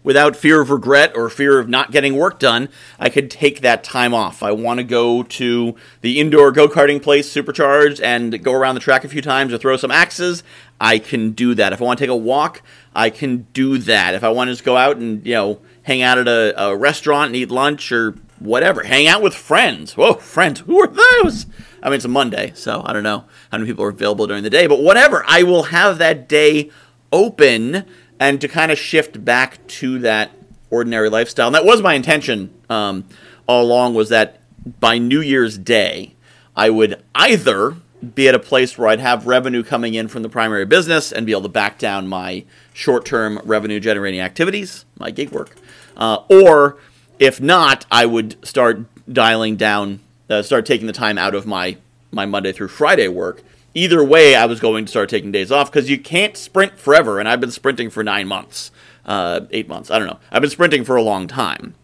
without 0.04 0.36
fear 0.36 0.62
of 0.62 0.70
regret 0.70 1.16
or 1.16 1.30
fear 1.30 1.60
of 1.60 1.68
not 1.68 1.92
getting 1.92 2.16
work 2.16 2.40
done, 2.40 2.70
I 3.00 3.10
could 3.10 3.30
take 3.30 3.62
that 3.62 3.84
time 3.84 4.14
off. 4.14 4.42
I 4.42 4.52
want 4.52 4.80
to 4.80 4.84
go 4.84 5.24
to 5.24 5.76
the 6.02 6.20
indoor 6.20 6.52
go 6.52 6.68
karting 6.68 7.02
place, 7.02 7.32
supercharged, 7.32 8.02
and 8.02 8.44
go 8.44 8.54
around 8.54 8.76
the 8.76 8.82
track 8.82 9.04
a 9.04 9.10
few 9.10 9.22
times 9.22 9.54
or 9.54 9.58
throw 9.58 9.78
some 9.78 9.92
axes. 9.92 10.44
I 10.80 11.00
can 11.00 11.32
do 11.32 11.54
that. 11.56 11.74
If 11.74 11.82
I 11.82 11.86
want 11.86 12.00
to 12.00 12.04
take 12.04 12.12
a 12.12 12.16
walk, 12.16 12.62
I 12.96 13.10
can 13.10 13.48
do 13.54 13.78
that. 13.80 14.14
If 14.14 14.24
I 14.24 14.30
want 14.30 14.48
to 14.48 14.54
just 14.54 14.64
go 14.64 14.78
out 14.78 14.98
and, 14.98 15.26
you 15.26 15.34
know, 15.34 15.60
hang 15.84 16.02
out 16.02 16.18
at 16.18 16.28
a, 16.28 16.62
a 16.62 16.76
restaurant 16.76 17.28
and 17.28 17.36
eat 17.36 17.52
lunch 17.52 17.92
or 17.92 18.16
whatever. 18.40 18.84
Hang 18.84 19.08
out 19.08 19.22
with 19.22 19.34
friends. 19.34 19.98
Whoa, 19.98 20.14
friends. 20.14 20.62
Who 20.62 20.80
are 20.82 20.88
those? 20.88 21.46
I 21.82 21.90
mean, 21.90 21.96
it's 21.96 22.06
a 22.06 22.10
Monday, 22.10 22.52
so 22.56 22.82
I 22.86 22.94
don't 22.94 23.04
know 23.04 23.26
how 23.52 23.58
many 23.58 23.70
people 23.70 23.84
are 23.86 23.90
available 23.90 24.28
during 24.28 24.44
the 24.44 24.50
day, 24.50 24.68
but 24.68 24.82
whatever. 24.82 25.24
I 25.28 25.44
will 25.44 25.64
have 25.64 25.98
that 25.98 26.28
day 26.28 26.70
open 27.12 27.86
and 28.20 28.42
to 28.42 28.48
kind 28.48 28.72
of 28.72 28.78
shift 28.78 29.24
back 29.24 29.66
to 29.68 30.00
that 30.00 30.32
ordinary 30.70 31.10
lifestyle. 31.10 31.48
And 31.48 31.56
that 31.56 31.66
was 31.66 31.82
my 31.82 31.94
intention 31.94 32.54
um, 32.70 33.06
all 33.48 33.64
along 33.64 33.96
was 33.96 34.10
that 34.10 34.42
by 34.80 34.98
New 34.98 35.22
Year's 35.22 35.58
Day, 35.58 36.16
I 36.56 36.70
would 36.70 37.02
either 37.16 37.78
be 38.16 38.28
at 38.28 38.36
a 38.36 38.40
place 38.40 38.78
where 38.78 38.88
I'd 38.88 39.00
have 39.00 39.28
revenue 39.28 39.64
coming 39.64 39.94
in 39.94 40.08
from 40.08 40.24
the 40.24 40.30
primary 40.30 40.66
business 40.66 41.12
and 41.12 41.26
be 41.26 41.32
able 41.32 41.44
to 41.44 41.50
back 41.50 41.78
down 41.78 42.08
my 42.08 42.46
short 42.74 43.06
term 43.06 43.40
revenue 43.44 43.80
generating 43.80 44.20
activities, 44.20 44.86
my 44.98 45.12
gig 45.12 45.32
work. 45.32 45.56
Uh, 45.98 46.24
or 46.30 46.78
if 47.18 47.42
not, 47.42 47.86
I 47.92 48.06
would 48.06 48.46
start 48.46 48.86
dialing 49.12 49.58
down, 49.58 50.00
uh, 50.30 50.42
start 50.42 50.66
taking 50.66 50.88
the 50.88 50.94
time 50.94 51.18
out 51.18 51.36
of 51.36 51.46
my, 51.46 51.78
my 52.12 52.26
Monday 52.26 52.52
through 52.52 52.70
Friday 52.70 53.08
work. 53.08 53.44
Either 53.74 54.04
way, 54.04 54.36
I 54.36 54.46
was 54.46 54.60
going 54.60 54.86
to 54.86 54.90
start 54.90 55.10
taking 55.10 55.32
days 55.32 55.52
off 55.52 55.72
because 55.72 55.90
you 55.90 56.00
can't 56.00 56.36
sprint 56.36 56.80
forever. 56.80 57.20
And 57.20 57.30
I've 57.30 57.40
been 57.40 57.52
sprinting 57.52 57.90
for 57.90 58.04
nine 58.04 58.28
months, 58.28 58.72
uh, 59.06 59.42
eight 59.52 59.68
months. 59.68 59.92
I 59.92 60.00
don't 60.00 60.08
know. 60.08 60.20
I've 60.32 60.42
been 60.42 60.50
sprinting 60.50 60.84
for 60.84 60.96
a 60.96 61.04
long 61.04 61.28
time 61.28 61.76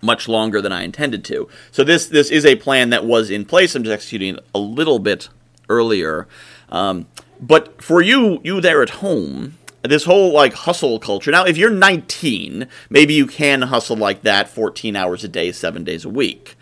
much 0.00 0.28
longer 0.28 0.60
than 0.60 0.72
I 0.72 0.82
intended 0.82 1.24
to. 1.24 1.48
So 1.70 1.84
this 1.84 2.06
this 2.06 2.30
is 2.30 2.46
a 2.46 2.56
plan 2.56 2.90
that 2.90 3.04
was 3.04 3.30
in 3.30 3.44
place. 3.44 3.74
I'm 3.74 3.82
just 3.82 3.92
executing 3.92 4.36
it 4.36 4.46
a 4.54 4.58
little 4.58 4.98
bit 4.98 5.28
earlier. 5.68 6.28
Um, 6.68 7.06
but 7.40 7.82
for 7.82 8.02
you, 8.02 8.40
you 8.42 8.60
there 8.60 8.82
at 8.82 8.90
home, 8.90 9.58
this 9.82 10.04
whole 10.04 10.32
like 10.32 10.54
hustle 10.54 10.98
culture. 10.98 11.30
Now, 11.30 11.44
if 11.44 11.56
you're 11.56 11.70
19, 11.70 12.66
maybe 12.90 13.14
you 13.14 13.26
can 13.26 13.62
hustle 13.62 13.96
like 13.96 14.22
that 14.22 14.48
14 14.48 14.96
hours 14.96 15.24
a 15.24 15.28
day, 15.28 15.52
seven 15.52 15.84
days 15.84 16.04
a 16.04 16.08
week. 16.08 16.56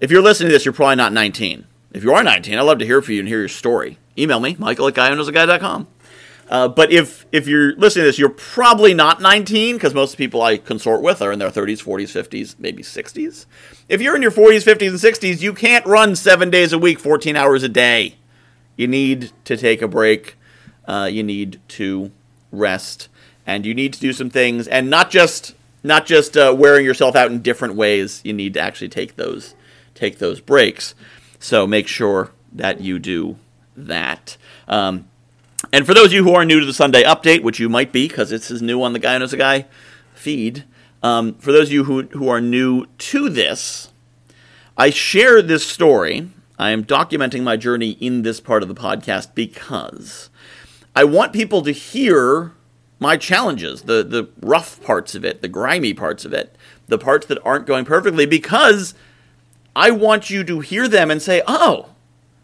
If 0.00 0.10
you're 0.10 0.22
listening 0.22 0.48
to 0.48 0.54
this, 0.54 0.64
you're 0.64 0.72
probably 0.72 0.96
not 0.96 1.12
19. 1.12 1.66
If 1.92 2.04
you 2.04 2.12
are 2.12 2.22
19, 2.22 2.56
I'd 2.56 2.62
love 2.62 2.78
to 2.78 2.86
hear 2.86 3.02
from 3.02 3.14
you 3.14 3.20
and 3.20 3.28
hear 3.28 3.40
your 3.40 3.48
story. 3.48 3.98
Email 4.16 4.38
me, 4.38 4.56
michael 4.58 4.86
at 4.86 4.94
guywhoknowsaguy.com. 4.94 5.88
Uh, 6.48 6.66
but 6.66 6.90
if 6.90 7.26
if 7.30 7.46
you're 7.46 7.76
listening 7.76 8.02
to 8.02 8.06
this, 8.08 8.18
you're 8.18 8.28
probably 8.28 8.92
not 8.92 9.20
19 9.20 9.76
because 9.76 9.94
most 9.94 10.16
people 10.16 10.42
I 10.42 10.56
consort 10.56 11.00
with 11.00 11.22
are 11.22 11.30
in 11.30 11.38
their 11.38 11.50
30s, 11.50 11.82
40s, 11.82 12.10
50s, 12.10 12.56
maybe 12.58 12.82
60s. 12.82 13.46
If 13.88 14.00
you're 14.02 14.16
in 14.16 14.22
your 14.22 14.32
40s, 14.32 14.64
50s, 14.64 14.88
and 14.88 14.98
60s, 14.98 15.40
you 15.40 15.52
can't 15.52 15.86
run 15.86 16.16
seven 16.16 16.50
days 16.50 16.72
a 16.72 16.78
week, 16.78 16.98
14 16.98 17.36
hours 17.36 17.62
a 17.62 17.68
day. 17.68 18.16
You 18.76 18.88
need 18.88 19.30
to 19.44 19.56
take 19.56 19.80
a 19.80 19.86
break. 19.86 20.36
Uh, 20.86 21.08
you 21.10 21.22
need 21.22 21.60
to 21.68 22.10
rest, 22.50 23.08
and 23.46 23.64
you 23.64 23.72
need 23.72 23.92
to 23.92 24.00
do 24.00 24.12
some 24.12 24.28
things, 24.28 24.66
and 24.66 24.90
not 24.90 25.10
just 25.10 25.54
not 25.84 26.04
just 26.04 26.36
uh, 26.36 26.54
wearing 26.56 26.84
yourself 26.84 27.14
out 27.14 27.30
in 27.30 27.42
different 27.42 27.74
ways. 27.74 28.20
You 28.24 28.32
need 28.32 28.54
to 28.54 28.60
actually 28.60 28.88
take 28.88 29.14
those 29.14 29.54
take 29.94 30.18
those 30.18 30.40
breaks. 30.40 30.96
So 31.40 31.66
make 31.66 31.88
sure 31.88 32.30
that 32.52 32.80
you 32.80 32.98
do 32.98 33.36
that. 33.74 34.36
Um, 34.68 35.08
and 35.72 35.86
for 35.86 35.94
those 35.94 36.06
of 36.06 36.12
you 36.12 36.22
who 36.22 36.34
are 36.34 36.44
new 36.44 36.60
to 36.60 36.66
the 36.66 36.72
Sunday 36.72 37.02
update, 37.02 37.42
which 37.42 37.58
you 37.58 37.68
might 37.68 37.92
be 37.92 38.06
because 38.06 38.30
this 38.30 38.50
is 38.50 38.62
new 38.62 38.82
on 38.82 38.92
the 38.92 38.98
Guy 38.98 39.18
Knows 39.18 39.32
a 39.32 39.38
Guy 39.38 39.66
feed, 40.14 40.64
um, 41.02 41.34
for 41.34 41.50
those 41.50 41.68
of 41.68 41.72
you 41.72 41.84
who, 41.84 42.02
who 42.02 42.28
are 42.28 42.40
new 42.40 42.86
to 42.86 43.30
this, 43.30 43.90
I 44.76 44.90
share 44.90 45.40
this 45.40 45.66
story. 45.66 46.28
I 46.58 46.70
am 46.70 46.84
documenting 46.84 47.42
my 47.42 47.56
journey 47.56 47.92
in 47.92 48.22
this 48.22 48.38
part 48.38 48.62
of 48.62 48.68
the 48.68 48.74
podcast 48.74 49.34
because 49.34 50.28
I 50.94 51.04
want 51.04 51.32
people 51.32 51.62
to 51.62 51.72
hear 51.72 52.52
my 52.98 53.16
challenges, 53.16 53.82
the, 53.82 54.02
the 54.02 54.28
rough 54.42 54.82
parts 54.82 55.14
of 55.14 55.24
it, 55.24 55.40
the 55.40 55.48
grimy 55.48 55.94
parts 55.94 56.26
of 56.26 56.34
it, 56.34 56.54
the 56.86 56.98
parts 56.98 57.26
that 57.26 57.38
aren't 57.44 57.66
going 57.66 57.86
perfectly, 57.86 58.26
because 58.26 58.92
I 59.74 59.90
want 59.90 60.30
you 60.30 60.44
to 60.44 60.60
hear 60.60 60.88
them 60.88 61.10
and 61.10 61.22
say, 61.22 61.42
oh, 61.46 61.90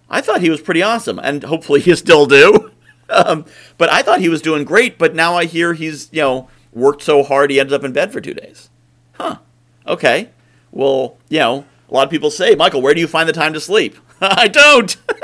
I 0.09 0.21
thought 0.21 0.41
he 0.41 0.51
was 0.51 0.61
pretty 0.61 0.83
awesome. 0.83 1.19
And 1.19 1.43
hopefully 1.43 1.83
you 1.83 1.97
still 1.97 2.27
do. 2.27 2.73
Um, 3.09 3.45
but 3.79 3.89
I 3.89 4.03
thought 4.03 4.19
he 4.19 4.29
was 4.29 4.43
doing 4.43 4.65
great, 4.65 4.99
but 4.99 5.15
now 5.15 5.37
I 5.37 5.45
hear 5.45 5.75
he's, 5.75 6.09
you 6.13 6.23
know, 6.23 6.49
worked 6.73 7.03
so 7.03 7.23
hard 7.23 7.53
he 7.53 7.61
ended 7.61 7.73
up 7.73 7.85
in 7.85 7.93
bed 7.93 8.13
for 8.13 8.21
two 8.21 8.35
days. 8.35 8.69
Huh. 9.13 9.39
Okay. 9.87 10.31
Well, 10.73 11.17
you 11.29 11.39
know, 11.39 11.67
a 11.89 11.95
lot 11.95 12.03
of 12.03 12.11
people 12.11 12.33
say, 12.33 12.57
Michael, 12.57 12.83
where 12.83 12.95
do 12.95 13.01
you 13.01 13.07
find 13.07 13.29
the 13.29 13.33
time 13.33 13.53
to 13.53 13.61
sleep? 13.61 13.97
I 14.21 14.49
don't. 14.49 14.97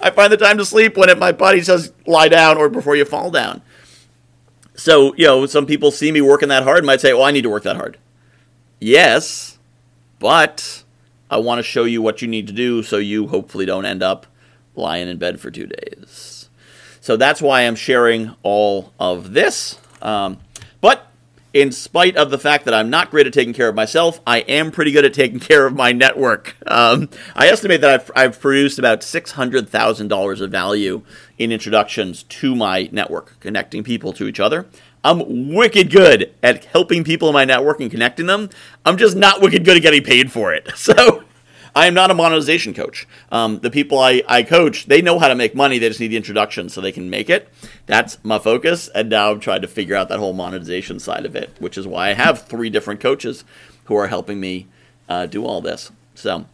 I 0.00 0.10
find 0.10 0.32
the 0.32 0.36
time 0.36 0.58
to 0.58 0.64
sleep 0.64 0.96
when 0.96 1.08
it, 1.08 1.18
my 1.18 1.30
body 1.30 1.62
says 1.62 1.92
lie 2.06 2.28
down 2.28 2.58
or 2.58 2.68
before 2.68 2.96
you 2.96 3.04
fall 3.04 3.30
down. 3.30 3.62
So, 4.74 5.14
you 5.14 5.26
know, 5.26 5.46
some 5.46 5.66
people 5.66 5.90
see 5.90 6.12
me 6.12 6.20
working 6.20 6.48
that 6.50 6.62
hard 6.62 6.78
and 6.78 6.86
might 6.86 7.00
say, 7.00 7.12
well, 7.12 7.24
I 7.24 7.30
need 7.30 7.42
to 7.42 7.50
work 7.50 7.64
that 7.64 7.76
hard. 7.76 7.98
Yes, 8.80 9.58
but 10.18 10.84
I 11.30 11.38
want 11.38 11.58
to 11.58 11.62
show 11.62 11.84
you 11.84 12.02
what 12.02 12.22
you 12.22 12.28
need 12.28 12.46
to 12.46 12.52
do 12.52 12.82
so 12.82 12.96
you 12.98 13.28
hopefully 13.28 13.66
don't 13.66 13.84
end 13.84 14.02
up 14.02 14.26
lying 14.74 15.08
in 15.08 15.18
bed 15.18 15.40
for 15.40 15.50
two 15.50 15.66
days. 15.66 16.48
So 17.00 17.16
that's 17.16 17.40
why 17.40 17.62
I'm 17.62 17.76
sharing 17.76 18.34
all 18.42 18.92
of 18.98 19.32
this. 19.32 19.78
Um, 20.02 20.38
but 20.80 21.08
in 21.54 21.72
spite 21.72 22.16
of 22.16 22.30
the 22.30 22.38
fact 22.38 22.66
that 22.66 22.74
I'm 22.74 22.90
not 22.90 23.10
great 23.10 23.26
at 23.26 23.32
taking 23.32 23.54
care 23.54 23.68
of 23.68 23.74
myself, 23.74 24.20
I 24.26 24.40
am 24.40 24.70
pretty 24.70 24.92
good 24.92 25.04
at 25.04 25.14
taking 25.14 25.40
care 25.40 25.66
of 25.66 25.74
my 25.74 25.92
network. 25.92 26.56
Um, 26.66 27.08
I 27.34 27.48
estimate 27.48 27.80
that 27.80 27.90
I've, 27.90 28.10
I've 28.14 28.40
produced 28.40 28.78
about 28.78 29.00
$600,000 29.00 30.40
of 30.40 30.50
value 30.50 31.02
in 31.38 31.50
introductions 31.52 32.24
to 32.24 32.54
my 32.54 32.88
network, 32.92 33.40
connecting 33.40 33.82
people 33.82 34.12
to 34.14 34.28
each 34.28 34.40
other. 34.40 34.66
I'm 35.04 35.54
wicked 35.54 35.90
good 35.90 36.34
at 36.42 36.64
helping 36.66 37.04
people 37.04 37.28
in 37.28 37.34
my 37.34 37.44
network 37.44 37.80
and 37.80 37.90
connecting 37.90 38.26
them. 38.26 38.50
I'm 38.84 38.96
just 38.96 39.16
not 39.16 39.40
wicked 39.40 39.64
good 39.64 39.76
at 39.76 39.82
getting 39.82 40.02
paid 40.02 40.32
for 40.32 40.52
it. 40.52 40.68
So 40.76 41.24
I 41.74 41.86
am 41.86 41.94
not 41.94 42.10
a 42.10 42.14
monetization 42.14 42.72
coach. 42.72 43.06
Um, 43.30 43.60
the 43.60 43.70
people 43.70 43.98
I, 43.98 44.22
I 44.26 44.42
coach, 44.42 44.86
they 44.86 45.02
know 45.02 45.18
how 45.18 45.28
to 45.28 45.34
make 45.34 45.54
money. 45.54 45.78
They 45.78 45.88
just 45.88 46.00
need 46.00 46.08
the 46.08 46.16
introduction 46.16 46.68
so 46.68 46.80
they 46.80 46.92
can 46.92 47.10
make 47.10 47.28
it. 47.28 47.48
That's 47.86 48.18
my 48.24 48.38
focus. 48.38 48.88
And 48.88 49.10
now 49.10 49.30
I'm 49.30 49.38
trying 49.38 49.62
to 49.62 49.68
figure 49.68 49.94
out 49.94 50.08
that 50.08 50.18
whole 50.18 50.32
monetization 50.32 50.98
side 50.98 51.26
of 51.26 51.36
it, 51.36 51.54
which 51.58 51.76
is 51.76 51.86
why 51.86 52.08
I 52.08 52.14
have 52.14 52.42
three 52.42 52.70
different 52.70 53.00
coaches 53.00 53.44
who 53.84 53.96
are 53.96 54.08
helping 54.08 54.40
me 54.40 54.66
uh, 55.08 55.26
do 55.26 55.44
all 55.44 55.60
this. 55.60 55.92
So 56.14 56.46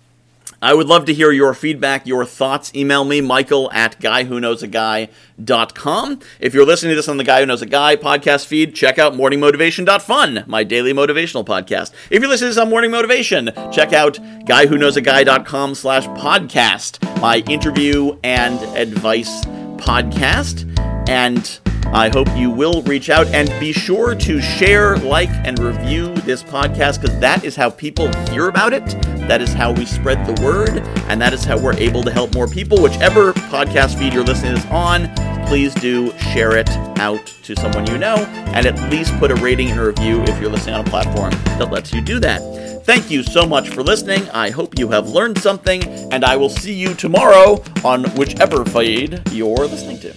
I 0.64 0.72
would 0.72 0.86
love 0.86 1.04
to 1.04 1.12
hear 1.12 1.30
your 1.30 1.52
feedback, 1.52 2.06
your 2.06 2.24
thoughts. 2.24 2.74
Email 2.74 3.04
me, 3.04 3.20
michael 3.20 3.70
at 3.72 4.00
guywhoknowsaguy.com. 4.00 6.20
If 6.40 6.54
you're 6.54 6.64
listening 6.64 6.92
to 6.92 6.96
this 6.96 7.06
on 7.06 7.18
the 7.18 7.24
Guy 7.24 7.40
Who 7.40 7.46
Knows 7.46 7.60
a 7.60 7.66
Guy 7.66 7.96
podcast 7.96 8.46
feed, 8.46 8.74
check 8.74 8.98
out 8.98 9.12
morningmotivation.fun, 9.12 10.44
my 10.46 10.64
daily 10.64 10.94
motivational 10.94 11.44
podcast. 11.44 11.92
If 12.08 12.22
you're 12.22 12.30
listening 12.30 12.52
to 12.52 12.54
this 12.54 12.62
on 12.62 12.70
Morning 12.70 12.90
Motivation, 12.90 13.50
check 13.70 13.92
out 13.92 14.14
guywhoknowsaguy.com 14.14 15.74
slash 15.74 16.06
podcast, 16.18 17.20
my 17.20 17.40
interview 17.40 18.18
and 18.24 18.58
advice 18.74 19.44
podcast. 19.76 20.64
And 21.10 21.60
I 21.92 22.08
hope 22.08 22.34
you 22.38 22.50
will 22.50 22.80
reach 22.84 23.10
out 23.10 23.26
and 23.26 23.50
be 23.60 23.74
sure 23.74 24.14
to 24.14 24.40
share, 24.40 24.96
like, 24.96 25.28
and 25.28 25.58
review 25.58 26.14
this 26.14 26.42
podcast 26.42 27.02
because 27.02 27.20
that 27.20 27.44
is 27.44 27.54
how 27.54 27.68
people 27.68 28.10
hear 28.30 28.48
about 28.48 28.72
it. 28.72 29.13
That 29.28 29.40
is 29.40 29.52
how 29.52 29.72
we 29.72 29.86
spread 29.86 30.26
the 30.26 30.40
word, 30.42 30.78
and 31.08 31.20
that 31.20 31.32
is 31.32 31.44
how 31.44 31.58
we're 31.58 31.76
able 31.78 32.02
to 32.02 32.10
help 32.10 32.34
more 32.34 32.46
people. 32.46 32.82
Whichever 32.82 33.32
podcast 33.32 33.98
feed 33.98 34.12
you're 34.12 34.22
listening 34.22 34.54
this 34.54 34.66
on, 34.66 35.08
please 35.46 35.74
do 35.74 36.16
share 36.18 36.56
it 36.56 36.68
out 36.98 37.26
to 37.44 37.56
someone 37.56 37.86
you 37.86 37.98
know, 37.98 38.16
and 38.16 38.66
at 38.66 38.90
least 38.90 39.16
put 39.18 39.30
a 39.30 39.34
rating 39.36 39.70
and 39.70 39.80
a 39.80 39.86
review 39.86 40.22
if 40.24 40.40
you're 40.40 40.50
listening 40.50 40.74
on 40.74 40.86
a 40.86 40.90
platform 40.90 41.30
that 41.58 41.70
lets 41.70 41.92
you 41.92 42.00
do 42.00 42.18
that. 42.20 42.84
Thank 42.84 43.10
you 43.10 43.22
so 43.22 43.46
much 43.46 43.70
for 43.70 43.82
listening. 43.82 44.28
I 44.30 44.50
hope 44.50 44.78
you 44.78 44.88
have 44.90 45.08
learned 45.08 45.38
something, 45.38 45.82
and 46.12 46.22
I 46.22 46.36
will 46.36 46.50
see 46.50 46.74
you 46.74 46.92
tomorrow 46.92 47.62
on 47.82 48.04
whichever 48.16 48.64
feed 48.66 49.22
you're 49.32 49.66
listening 49.66 50.00
to. 50.00 50.14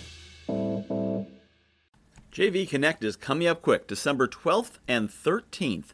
JV 2.32 2.70
Connect 2.70 3.04
is 3.04 3.16
coming 3.16 3.48
up 3.48 3.62
quick, 3.62 3.88
December 3.88 4.28
12th 4.28 4.80
and 4.88 5.10
13th. 5.10 5.94